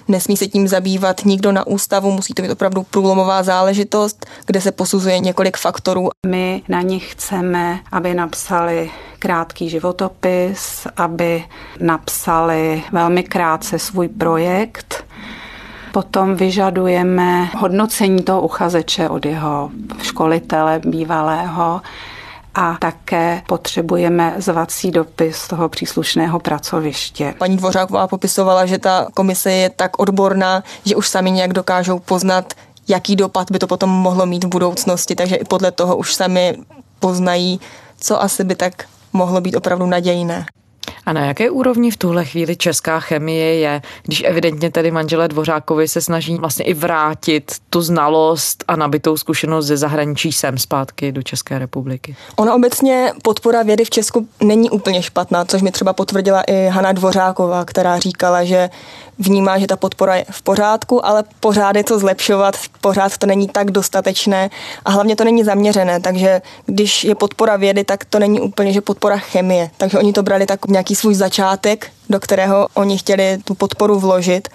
nesmí 0.08 0.36
se 0.36 0.46
tím 0.46 0.68
zabývat 0.68 1.24
nikdo 1.24 1.52
na 1.52 1.66
ústavu, 1.66 2.12
musí 2.12 2.34
to 2.34 2.42
být 2.42 2.50
opravdu 2.50 2.82
průlomová 2.82 3.42
záležitost, 3.42 4.26
kde 4.46 4.60
se 4.60 4.72
posuzuje 4.72 5.18
několik 5.18 5.56
faktorů. 5.56 6.08
My 6.26 6.62
na 6.68 6.82
nich 6.82 7.12
chceme, 7.12 7.80
aby 7.92 8.14
napsali 8.14 8.90
krátký 9.18 9.70
životopis, 9.70 10.86
aby 10.96 11.44
napsali 11.80 12.82
velmi 12.92 13.22
krátce 13.22 13.78
svůj 13.78 14.08
projekt, 14.08 15.04
Potom 15.92 16.35
vyžadujeme 16.35 17.50
hodnocení 17.59 18.22
toho 18.22 18.40
uchazeče 18.40 19.09
od 19.09 19.26
jeho 19.26 19.70
školitele 20.03 20.81
bývalého 20.85 21.81
a 22.55 22.76
také 22.81 23.42
potřebujeme 23.46 24.35
zvací 24.38 24.90
dopis 24.90 25.48
toho 25.48 25.68
příslušného 25.68 26.40
pracoviště. 26.40 27.35
Paní 27.38 27.57
Dvořáková 27.57 28.07
popisovala, 28.07 28.66
že 28.66 28.79
ta 28.79 29.07
komise 29.14 29.53
je 29.53 29.70
tak 29.70 29.98
odborná, 29.98 30.62
že 30.85 30.96
už 30.96 31.09
sami 31.09 31.31
nějak 31.31 31.53
dokážou 31.53 31.98
poznat, 31.98 32.55
jaký 32.88 33.16
dopad 33.16 33.50
by 33.50 33.59
to 33.59 33.66
potom 33.66 33.90
mohlo 33.90 34.26
mít 34.26 34.44
v 34.44 34.48
budoucnosti, 34.48 35.14
takže 35.14 35.37
i 35.37 35.44
podle 35.44 35.72
toho 35.72 35.96
už 35.96 36.14
sami 36.14 36.57
poznají, 36.98 37.61
co 38.00 38.22
asi 38.22 38.44
by 38.44 38.55
tak 38.55 38.85
mohlo 39.12 39.40
být 39.40 39.57
opravdu 39.57 39.87
nadějné. 39.87 40.46
A 41.06 41.12
na 41.12 41.24
jaké 41.24 41.50
úrovni 41.50 41.90
v 41.90 41.96
tuhle 41.96 42.24
chvíli 42.24 42.56
česká 42.56 43.00
chemie 43.00 43.54
je, 43.54 43.82
když 44.02 44.22
evidentně 44.26 44.70
tedy 44.70 44.90
manželé 44.90 45.28
Dvořákovi 45.28 45.88
se 45.88 46.00
snaží 46.00 46.36
vlastně 46.36 46.64
i 46.64 46.74
vrátit 46.74 47.52
tu 47.70 47.82
znalost 47.82 48.64
a 48.68 48.76
nabitou 48.76 49.16
zkušenost 49.16 49.66
ze 49.66 49.76
zahraničí 49.76 50.32
sem 50.32 50.58
zpátky 50.58 51.12
do 51.12 51.22
České 51.22 51.58
republiky? 51.58 52.16
Ona 52.36 52.54
obecně 52.54 53.12
podpora 53.22 53.62
vědy 53.62 53.84
v 53.84 53.90
Česku 53.90 54.28
není 54.42 54.70
úplně 54.70 55.02
špatná, 55.02 55.44
což 55.44 55.62
mi 55.62 55.70
třeba 55.70 55.92
potvrdila 55.92 56.42
i 56.42 56.66
Hana 56.66 56.92
Dvořáková, 56.92 57.64
která 57.64 57.98
říkala, 57.98 58.44
že 58.44 58.70
vnímá, 59.20 59.59
že 59.59 59.66
ta 59.66 59.76
podpora 59.76 60.16
je 60.16 60.24
v 60.30 60.42
pořádku, 60.42 61.06
ale 61.06 61.24
pořád 61.40 61.76
je 61.76 61.85
to 61.85 61.98
zlepšovat, 61.98 62.56
pořád 62.80 63.18
to 63.18 63.26
není 63.26 63.48
tak 63.48 63.70
dostatečné 63.70 64.50
a 64.85 64.90
hlavně 64.90 65.16
to 65.16 65.24
není 65.24 65.44
zaměřené, 65.44 66.00
takže 66.00 66.42
když 66.66 67.04
je 67.04 67.14
podpora 67.14 67.56
vědy, 67.56 67.85
tak 67.85 68.04
to 68.04 68.18
není 68.18 68.40
úplně, 68.40 68.72
že 68.72 68.80
podpora 68.80 69.16
chemie. 69.16 69.70
Takže 69.76 69.98
oni 69.98 70.12
to 70.12 70.22
brali 70.22 70.46
tak 70.46 70.66
nějaký 70.66 70.94
svůj 70.94 71.14
začátek, 71.14 71.90
do 72.11 72.20
kterého 72.20 72.68
oni 72.75 72.99
chtěli 72.99 73.38
tu 73.44 73.55
podporu 73.55 74.01
vložit, 74.01 74.49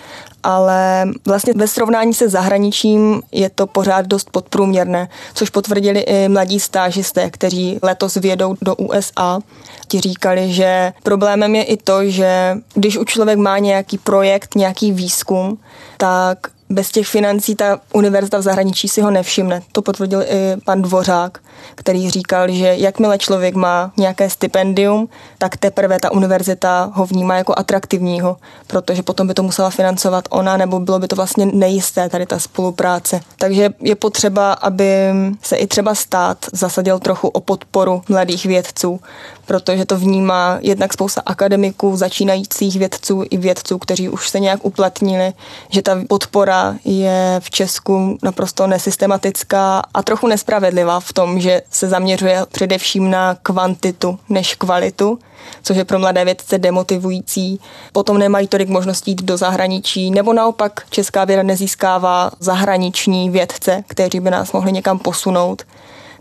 ale 0.44 1.08
vlastně 1.26 1.54
ve 1.56 1.68
srovnání 1.68 2.14
se 2.14 2.30
zahraničím 2.30 3.22
je 3.32 3.50
to 3.50 3.68
pořád 3.68 4.06
dost 4.06 4.30
podprůměrné, 4.30 5.10
což 5.34 5.50
potvrdili 5.50 6.00
i 6.00 6.30
mladí 6.30 6.60
stážisté, 6.60 7.30
kteří 7.30 7.80
letos 7.82 8.16
vědou 8.16 8.56
do 8.62 8.76
USA. 8.76 9.40
Ti 9.88 10.00
říkali, 10.00 10.54
že 10.54 10.94
problémem 11.04 11.56
je 11.56 11.64
i 11.64 11.78
to, 11.78 12.10
že 12.10 12.58
když 12.74 12.98
už 12.98 13.06
člověk 13.06 13.38
má 13.38 13.58
nějaký 13.58 13.98
projekt, 13.98 14.56
nějaký 14.56 14.92
výzkum, 14.92 15.58
tak 15.98 16.38
bez 16.70 16.92
těch 16.92 17.08
financí 17.08 17.56
ta 17.56 17.80
univerzita 17.94 18.38
v 18.38 18.42
zahraničí 18.42 18.88
si 18.88 19.02
ho 19.02 19.12
nevšimne. 19.12 19.62
To 19.72 19.82
potvrdil 19.82 20.22
i 20.22 20.62
pan 20.66 20.82
Dvořák, 20.82 21.40
který 21.76 22.10
říkal, 22.10 22.52
že 22.52 22.76
jakmile 22.78 23.18
člověk 23.18 23.56
má 23.56 23.92
nějaké 23.98 24.30
stipendium, 24.30 25.10
tak 25.38 25.58
teprve 25.58 26.00
ta 26.00 26.12
univerzita 26.12 26.92
ho 26.94 27.06
vnímá 27.06 27.36
jako 27.36 27.54
atraktivního, 27.58 28.38
protože 28.68 29.04
potom 29.04 29.28
by 29.28 29.34
to 29.34 29.44
musela 29.44 29.70
financovat 29.70 30.26
ona, 30.30 30.58
nebo 30.58 30.80
bylo 30.80 31.00
by 31.00 31.08
to 31.08 31.16
vlastně 31.16 31.46
nejisté 31.46 32.10
tady 32.10 32.26
ta 32.26 32.40
spolupráce. 32.40 33.20
Takže 33.38 33.70
je 33.80 33.96
potřeba, 33.96 34.54
aby 34.54 35.14
se 35.42 35.56
i 35.56 35.68
třeba 35.68 35.96
stát 35.96 36.38
zasadil 36.54 37.00
trochu 37.00 37.28
o 37.28 37.40
podporu 37.40 38.02
mladých 38.10 38.46
vědců, 38.46 39.00
protože 39.46 39.86
to 39.86 39.98
vnímá 39.98 40.58
jednak 40.62 40.94
spousta 40.94 41.22
akademiků, 41.26 41.98
začínajících 41.98 42.80
vědců 42.80 43.24
i 43.30 43.38
vědců, 43.38 43.78
kteří 43.78 44.10
už 44.10 44.30
se 44.30 44.40
nějak 44.40 44.66
uplatnili, 44.66 45.34
že 45.70 45.82
ta 45.82 46.02
podpora 46.08 46.76
je 46.86 47.40
v 47.40 47.50
Česku 47.50 48.18
naprosto 48.24 48.68
nesystematická 48.68 49.82
a 49.94 50.04
trochu 50.04 50.28
nespravedlivá 50.28 51.00
v 51.00 51.14
tom, 51.14 51.40
že 51.40 51.62
se 51.70 51.88
zaměřuje 51.88 52.46
především 52.52 53.10
na 53.10 53.36
kvantitu 53.36 54.20
než 54.30 54.56
kvalitu, 54.56 55.20
což 55.64 55.78
je 55.78 55.86
pro 55.86 56.00
mladé 56.00 56.26
vědce 56.26 56.58
demotivující. 56.58 57.60
Potom 57.92 58.18
nemají 58.18 58.48
tolik 58.48 58.70
možností 58.70 59.12
jít 59.12 59.22
do 59.22 59.38
zahraničí, 59.38 60.12
nebo 60.12 60.34
naopak 60.34 60.86
česká 60.90 61.26
věda 61.26 61.44
nezískává 61.44 62.32
zahraniční 62.40 63.30
vědce, 63.30 63.84
kteří 63.88 64.20
by 64.20 64.32
nás 64.32 64.52
mohli 64.52 64.72
někam 64.72 65.00
posunout 65.00 65.64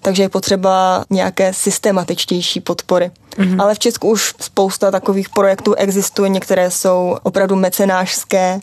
takže 0.05 0.23
je 0.23 0.29
potřeba 0.29 1.05
nějaké 1.11 1.53
systematičtější 1.53 2.61
podpory. 2.61 3.11
Mm-hmm. 3.39 3.63
Ale 3.63 3.75
v 3.75 3.79
Česku 3.79 4.11
už 4.11 4.35
spousta 4.41 4.91
takových 4.91 5.29
projektů 5.29 5.75
existuje, 5.75 6.29
některé 6.29 6.71
jsou 6.71 7.17
opravdu 7.23 7.57
mecenášské, 7.57 8.61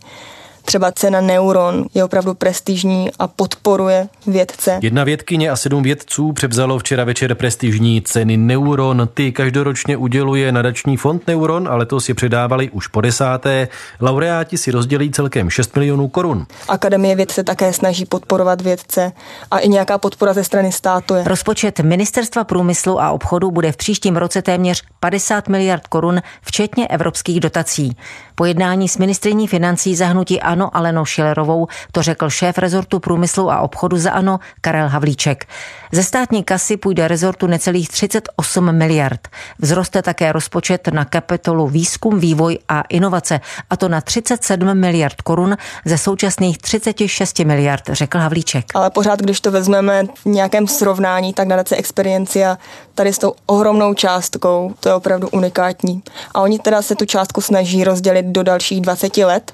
Třeba 0.65 0.91
cena 0.91 1.21
Neuron 1.21 1.85
je 1.93 2.03
opravdu 2.03 2.33
prestižní 2.33 3.09
a 3.19 3.27
podporuje 3.27 4.07
vědce. 4.27 4.79
Jedna 4.81 5.03
vědkyně 5.03 5.49
a 5.49 5.55
sedm 5.55 5.83
vědců 5.83 6.31
převzalo 6.31 6.79
včera 6.79 7.03
večer 7.03 7.35
prestižní 7.35 8.01
ceny 8.01 8.37
Neuron. 8.37 9.09
Ty 9.13 9.31
každoročně 9.31 9.97
uděluje 9.97 10.51
nadační 10.51 10.97
fond 10.97 11.27
Neuron, 11.27 11.67
ale 11.67 11.81
letos 11.91 12.09
je 12.09 12.15
předávali 12.15 12.69
už 12.69 12.87
po 12.87 13.01
desáté. 13.01 13.67
Laureáti 14.01 14.57
si 14.57 14.71
rozdělí 14.71 15.11
celkem 15.11 15.49
6 15.49 15.75
milionů 15.75 16.07
korun. 16.07 16.45
Akademie 16.67 17.15
věd 17.15 17.31
se 17.31 17.43
také 17.43 17.73
snaží 17.73 18.05
podporovat 18.05 18.61
vědce 18.61 19.11
a 19.51 19.59
i 19.59 19.69
nějaká 19.69 19.97
podpora 19.97 20.33
ze 20.33 20.43
strany 20.43 20.71
státu 20.71 21.15
je. 21.15 21.23
Rozpočet 21.25 21.79
Ministerstva 21.79 22.43
průmyslu 22.43 23.01
a 23.01 23.11
obchodu 23.11 23.51
bude 23.51 23.71
v 23.71 23.77
příštím 23.77 24.17
roce 24.17 24.41
téměř 24.41 24.83
50 24.99 25.47
miliard 25.47 25.87
korun, 25.87 26.21
včetně 26.41 26.87
evropských 26.87 27.39
dotací. 27.39 27.97
Po 28.35 28.45
jednání 28.45 28.89
s 28.89 28.97
ministriní 28.97 29.47
financí 29.47 29.95
zahnutí 29.95 30.41
ANO 30.41 30.60
Alenou 30.73 31.05
Šilerovou 31.05 31.67
to 31.91 32.01
řekl 32.01 32.29
šéf 32.29 32.57
rezortu 32.57 32.99
průmyslu 32.99 33.51
a 33.51 33.59
obchodu 33.59 33.97
za 33.97 34.11
ANO 34.11 34.39
Karel 34.61 34.87
Havlíček. 34.87 35.45
Ze 35.91 36.03
státní 36.03 36.43
kasy 36.43 36.77
půjde 36.77 37.07
rezortu 37.07 37.47
necelých 37.47 37.89
38 37.89 38.71
miliard. 38.71 39.27
Vzroste 39.61 40.01
také 40.01 40.31
rozpočet 40.31 40.87
na 40.87 41.05
kapitolu 41.05 41.67
výzkum, 41.67 42.19
vývoj 42.19 42.59
a 42.69 42.81
inovace, 42.81 43.39
a 43.69 43.77
to 43.77 43.89
na 43.89 44.01
37 44.01 44.77
miliard 44.77 45.21
korun 45.21 45.57
ze 45.85 45.97
současných 45.97 46.57
36 46.57 47.39
miliard, 47.39 47.83
řekl 47.91 48.17
Havlíček. 48.17 48.65
Ale 48.73 48.89
pořád, 48.89 49.19
když 49.19 49.41
to 49.41 49.51
vezmeme 49.51 50.03
v 50.05 50.25
nějakém 50.25 50.67
srovnání, 50.67 51.33
tak 51.33 51.47
nadace 51.47 51.75
Experiencia 51.75 52.57
tady 52.95 53.13
s 53.13 53.17
tou 53.17 53.33
ohromnou 53.45 53.93
částkou, 53.93 54.73
to 54.79 54.89
je 54.89 54.95
opravdu 54.95 55.29
unikátní. 55.29 56.03
A 56.33 56.41
oni 56.41 56.59
teda 56.59 56.81
se 56.81 56.95
tu 56.95 57.05
částku 57.05 57.41
snaží 57.41 57.83
rozdělit 57.83 58.25
do 58.25 58.43
dalších 58.43 58.81
20 58.81 59.17
let. 59.17 59.53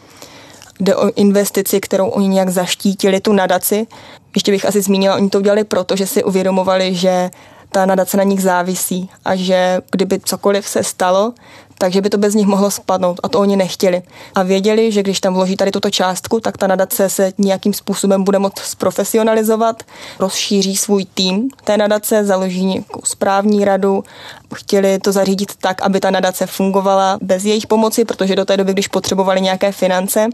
Jde 0.80 0.96
o 0.96 1.12
investici, 1.16 1.80
kterou 1.80 2.08
oni 2.08 2.28
nějak 2.28 2.50
zaštítili, 2.50 3.20
tu 3.20 3.34
nadaci. 3.34 3.88
Ještě 4.36 4.52
bych 4.52 4.66
asi 4.66 4.82
zmínila, 4.82 5.16
oni 5.16 5.30
to 5.30 5.38
udělali 5.38 5.63
proto, 5.63 5.96
že 5.96 6.08
si 6.08 6.24
uvědomovali, 6.24 6.96
že 6.96 7.30
ta 7.70 7.86
nadace 7.86 8.18
na 8.18 8.24
nich 8.24 8.42
závisí 8.42 9.10
a 9.26 9.36
že 9.36 9.82
kdyby 9.92 10.20
cokoliv 10.20 10.68
se 10.68 10.84
stalo, 10.84 11.34
takže 11.78 12.02
by 12.02 12.10
to 12.10 12.18
bez 12.18 12.34
nich 12.34 12.48
mohlo 12.48 12.72
spadnout 12.72 13.20
a 13.24 13.30
to 13.30 13.40
oni 13.40 13.56
nechtěli. 13.56 14.02
A 14.36 14.44
věděli, 14.44 14.92
že 14.92 15.04
když 15.04 15.20
tam 15.20 15.34
vloží 15.34 15.56
tady 15.58 15.72
tuto 15.72 15.90
částku, 15.90 16.40
tak 16.40 16.58
ta 16.58 16.68
nadace 16.68 17.10
se 17.10 17.34
nějakým 17.38 17.74
způsobem 17.74 18.24
bude 18.24 18.40
moct 18.40 18.60
zprofesionalizovat, 18.60 19.84
rozšíří 20.20 20.78
svůj 20.78 21.06
tým 21.13 21.50
té 21.63 21.78
nadace, 21.78 22.26
založí 22.26 22.66
nějakou 22.66 23.02
správní 23.04 23.66
radu. 23.66 24.04
Chtěli 24.56 25.00
to 25.00 25.12
zařídit 25.12 25.56
tak, 25.56 25.82
aby 25.82 26.00
ta 26.00 26.12
nadace 26.12 26.46
fungovala 26.46 27.18
bez 27.22 27.46
jejich 27.46 27.68
pomoci, 27.68 28.06
protože 28.06 28.36
do 28.36 28.46
té 28.46 28.58
doby, 28.58 28.74
když 28.74 28.88
potřebovali 28.88 29.42
nějaké 29.42 29.72
finance, 29.72 30.30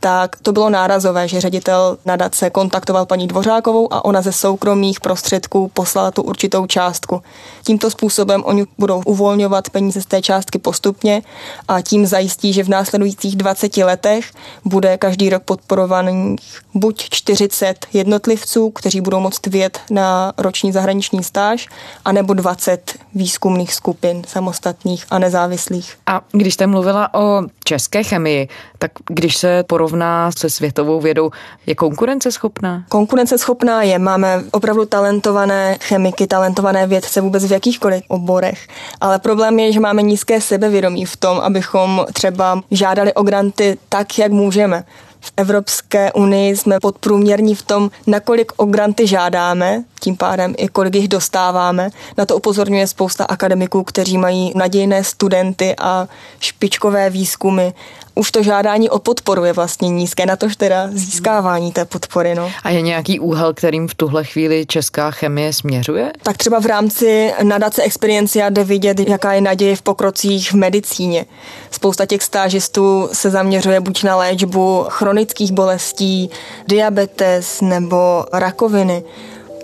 tak 0.00 0.36
to 0.42 0.52
bylo 0.52 0.70
nárazové, 0.70 1.28
že 1.28 1.40
ředitel 1.40 1.98
nadace 2.04 2.50
kontaktoval 2.50 3.06
paní 3.06 3.28
Dvořákovou 3.28 3.92
a 3.94 4.04
ona 4.04 4.22
ze 4.22 4.32
soukromých 4.32 5.00
prostředků 5.00 5.68
poslala 5.74 6.10
tu 6.10 6.22
určitou 6.22 6.66
částku. 6.66 7.22
Tímto 7.64 7.90
způsobem 7.90 8.42
oni 8.44 8.66
budou 8.78 9.02
uvolňovat 9.06 9.70
peníze 9.70 10.02
z 10.02 10.06
té 10.06 10.22
částky 10.22 10.58
postupně 10.58 11.22
a 11.68 11.80
tím 11.80 12.06
zajistí, 12.06 12.52
že 12.52 12.64
v 12.64 12.68
následujících 12.68 13.36
20 13.36 13.76
letech 13.76 14.32
bude 14.64 14.98
každý 14.98 15.30
rok 15.30 15.42
podporovaný 15.42 16.36
buď 16.74 17.08
40 17.10 17.86
jednotlivců, 17.92 18.70
kteří 18.70 19.00
budou 19.00 19.20
moct 19.20 19.46
vět 19.46 19.80
na 19.90 20.32
roční 20.38 20.72
zahraniční 20.72 21.22
stáž, 21.22 21.68
anebo 22.04 22.34
20 22.34 22.94
výzkumných 23.14 23.74
skupin 23.74 24.22
samostatných 24.28 25.06
a 25.10 25.18
nezávislých. 25.18 25.96
A 26.06 26.20
když 26.32 26.54
jste 26.54 26.66
mluvila 26.66 27.14
o 27.14 27.42
české 27.70 28.02
chemii, 28.02 28.48
tak 28.78 28.90
když 29.06 29.36
se 29.36 29.62
porovná 29.62 30.30
se 30.38 30.50
světovou 30.50 31.00
vědou, 31.00 31.30
je 31.66 31.74
konkurenceschopná? 31.74 32.84
Konkurenceschopná 32.88 33.82
je. 33.82 33.98
Máme 33.98 34.42
opravdu 34.50 34.86
talentované 34.86 35.78
chemiky, 35.80 36.26
talentované 36.26 36.86
vědce 36.86 37.20
vůbec 37.20 37.46
v 37.46 37.52
jakýchkoliv 37.52 38.02
oborech. 38.08 38.66
Ale 39.00 39.18
problém 39.18 39.58
je, 39.58 39.72
že 39.72 39.80
máme 39.80 40.02
nízké 40.02 40.40
sebevědomí 40.40 41.04
v 41.04 41.16
tom, 41.16 41.38
abychom 41.38 42.06
třeba 42.12 42.60
žádali 42.70 43.14
o 43.14 43.22
granty 43.22 43.78
tak, 43.88 44.18
jak 44.18 44.32
můžeme 44.32 44.84
v 45.20 45.32
Evropské 45.36 46.12
unii 46.12 46.56
jsme 46.56 46.80
podprůměrní 46.80 47.54
v 47.54 47.62
tom, 47.62 47.90
nakolik 48.06 48.52
o 48.56 48.64
granty 48.64 49.06
žádáme, 49.06 49.84
tím 50.00 50.16
pádem 50.16 50.54
i 50.56 50.68
kolik 50.68 50.94
jich 50.94 51.08
dostáváme. 51.08 51.90
Na 52.18 52.26
to 52.26 52.36
upozorňuje 52.36 52.86
spousta 52.86 53.24
akademiků, 53.24 53.82
kteří 53.82 54.18
mají 54.18 54.52
nadějné 54.54 55.04
studenty 55.04 55.74
a 55.78 56.08
špičkové 56.40 57.10
výzkumy. 57.10 57.70
Už 58.14 58.30
to 58.30 58.42
žádání 58.42 58.90
o 58.90 58.98
podporu 58.98 59.44
je 59.44 59.52
vlastně 59.52 59.88
nízké, 59.88 60.26
na 60.26 60.36
tož 60.36 60.56
teda 60.56 60.88
získávání 60.92 61.72
té 61.72 61.84
podpory. 61.84 62.34
No. 62.34 62.50
A 62.62 62.70
je 62.70 62.80
nějaký 62.80 63.20
úhel, 63.20 63.54
kterým 63.54 63.88
v 63.88 63.94
tuhle 63.94 64.24
chvíli 64.24 64.66
česká 64.66 65.10
chemie 65.10 65.52
směřuje? 65.52 66.12
Tak 66.22 66.36
třeba 66.36 66.60
v 66.60 66.66
rámci 66.66 67.32
nadace 67.42 67.82
Experiencia 67.82 68.50
jde 68.50 68.64
vidět, 68.64 69.00
jaká 69.00 69.32
je 69.32 69.40
naděje 69.40 69.76
v 69.76 69.82
pokrocích 69.82 70.52
v 70.52 70.54
medicíně. 70.54 71.24
Spousta 71.70 72.06
těch 72.06 72.22
stážistů 72.22 73.08
se 73.12 73.30
zaměřuje 73.30 73.80
buď 73.80 74.02
na 74.02 74.16
léčbu 74.16 74.86
chronických 75.10 75.52
bolestí, 75.52 76.30
diabetes 76.68 77.60
nebo 77.60 78.24
rakoviny 78.32 79.02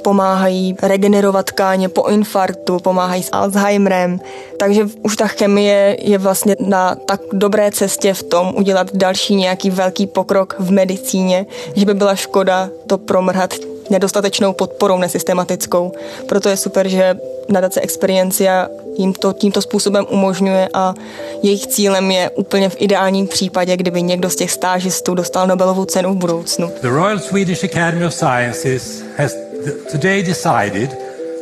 pomáhají 0.07 0.77
regenerovat 0.83 1.47
tkáně 1.47 1.88
po 1.88 2.09
infarktu, 2.09 2.79
pomáhají 2.79 3.23
s 3.23 3.29
Alzheimerem. 3.33 4.21
Takže 4.59 4.87
už 5.03 5.16
ta 5.16 5.27
chemie 5.27 5.97
je 6.01 6.19
vlastně 6.19 6.57
na 6.61 6.95
tak 6.95 7.21
dobré 7.33 7.71
cestě 7.71 8.14
v 8.14 8.23
tom 8.23 8.55
udělat 8.57 8.95
další 8.95 9.35
nějaký 9.35 9.71
velký 9.71 10.07
pokrok 10.07 10.55
v 10.59 10.71
medicíně, 10.71 11.47
že 11.75 11.87
by 11.87 11.95
byla 11.95 12.14
škoda 12.14 12.69
to 12.87 12.99
promrhat 12.99 13.55
nedostatečnou 13.90 14.53
podporou 14.53 14.99
nesystematickou. 14.99 15.92
Proto 16.29 16.49
je 16.49 16.57
super, 16.57 16.88
že 16.88 17.19
nadace 17.49 17.81
Experiencia 17.81 18.69
jim 18.99 19.12
to 19.12 19.33
tímto 19.33 19.62
způsobem 19.62 20.07
umožňuje 20.11 20.69
a 20.75 20.95
jejich 21.42 21.66
cílem 21.66 22.11
je 22.11 22.31
úplně 22.31 22.69
v 22.69 22.77
ideálním 22.79 23.27
případě, 23.27 23.77
kdyby 23.77 24.03
někdo 24.03 24.31
z 24.31 24.37
těch 24.37 24.51
stážistů 24.51 25.14
dostal 25.14 25.47
Nobelovu 25.47 25.85
cenu 25.85 26.14
v 26.14 26.16
budoucnu. 26.16 26.71
The 26.83 26.88
Royal 26.88 27.19
Swedish 27.19 27.64
Academy 27.64 28.07
of 28.07 28.14
Sciences 28.14 29.03
has 29.16 29.45
today 29.92 30.22
decided 30.22 30.90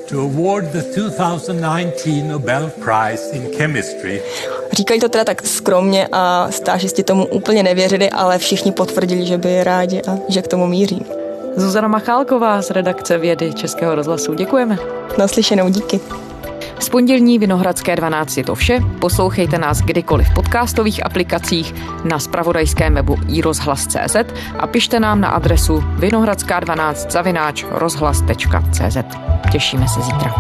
to 0.09 0.21
award 0.21 0.65
the 0.73 0.83
2019 0.83 2.23
Nobel 2.23 2.71
Prize 2.85 3.31
in 3.33 3.49
Chemistry. 3.57 4.23
Říkají 4.73 5.01
to 5.01 5.09
teda 5.09 5.25
tak 5.25 5.47
skromně 5.47 6.09
a 6.13 6.51
stážisti 6.51 7.03
tomu 7.03 7.27
úplně 7.27 7.63
nevěřili, 7.63 8.11
ale 8.11 8.39
všichni 8.39 8.73
potvrdili, 8.73 9.27
že 9.27 9.39
by 9.39 9.51
je 9.51 9.65
rádi 9.65 10.03
a 10.03 10.19
že 10.29 10.43
k 10.43 10.49
tomu 10.49 10.67
míří. 10.67 11.07
Zuzana 11.57 11.89
Machálková 11.89 12.63
z 12.63 12.71
redakce 12.71 13.19
Vědy 13.19 13.53
Českého 13.53 13.95
rozhlasu. 13.95 14.35
Děkujeme. 14.35 14.79
Naslyšenou, 15.19 15.69
díky. 15.69 16.01
Z 16.79 16.89
pondělní 16.89 17.39
Vinohradské 17.39 17.97
12 17.97 18.37
je 18.37 18.45
to 18.45 18.55
vše. 18.55 18.81
Poslouchejte 18.99 19.59
nás 19.59 19.81
kdykoliv 19.81 20.29
v 20.29 20.35
podcastových 20.35 21.07
aplikacích, 21.07 21.75
na 22.05 22.19
spravodajském 22.19 22.95
webu 22.95 23.17
iRozhlas.cz 23.29 24.17
a 24.59 24.67
pište 24.67 25.01
nám 25.01 25.21
na 25.21 25.29
adresu 25.29 25.81
vinohradská12 25.99 27.11
zavináč 27.11 27.65
rozhlas.cz. 27.71 28.97
Těšíme 29.53 29.89
se 29.89 30.01
zítra. 30.01 30.35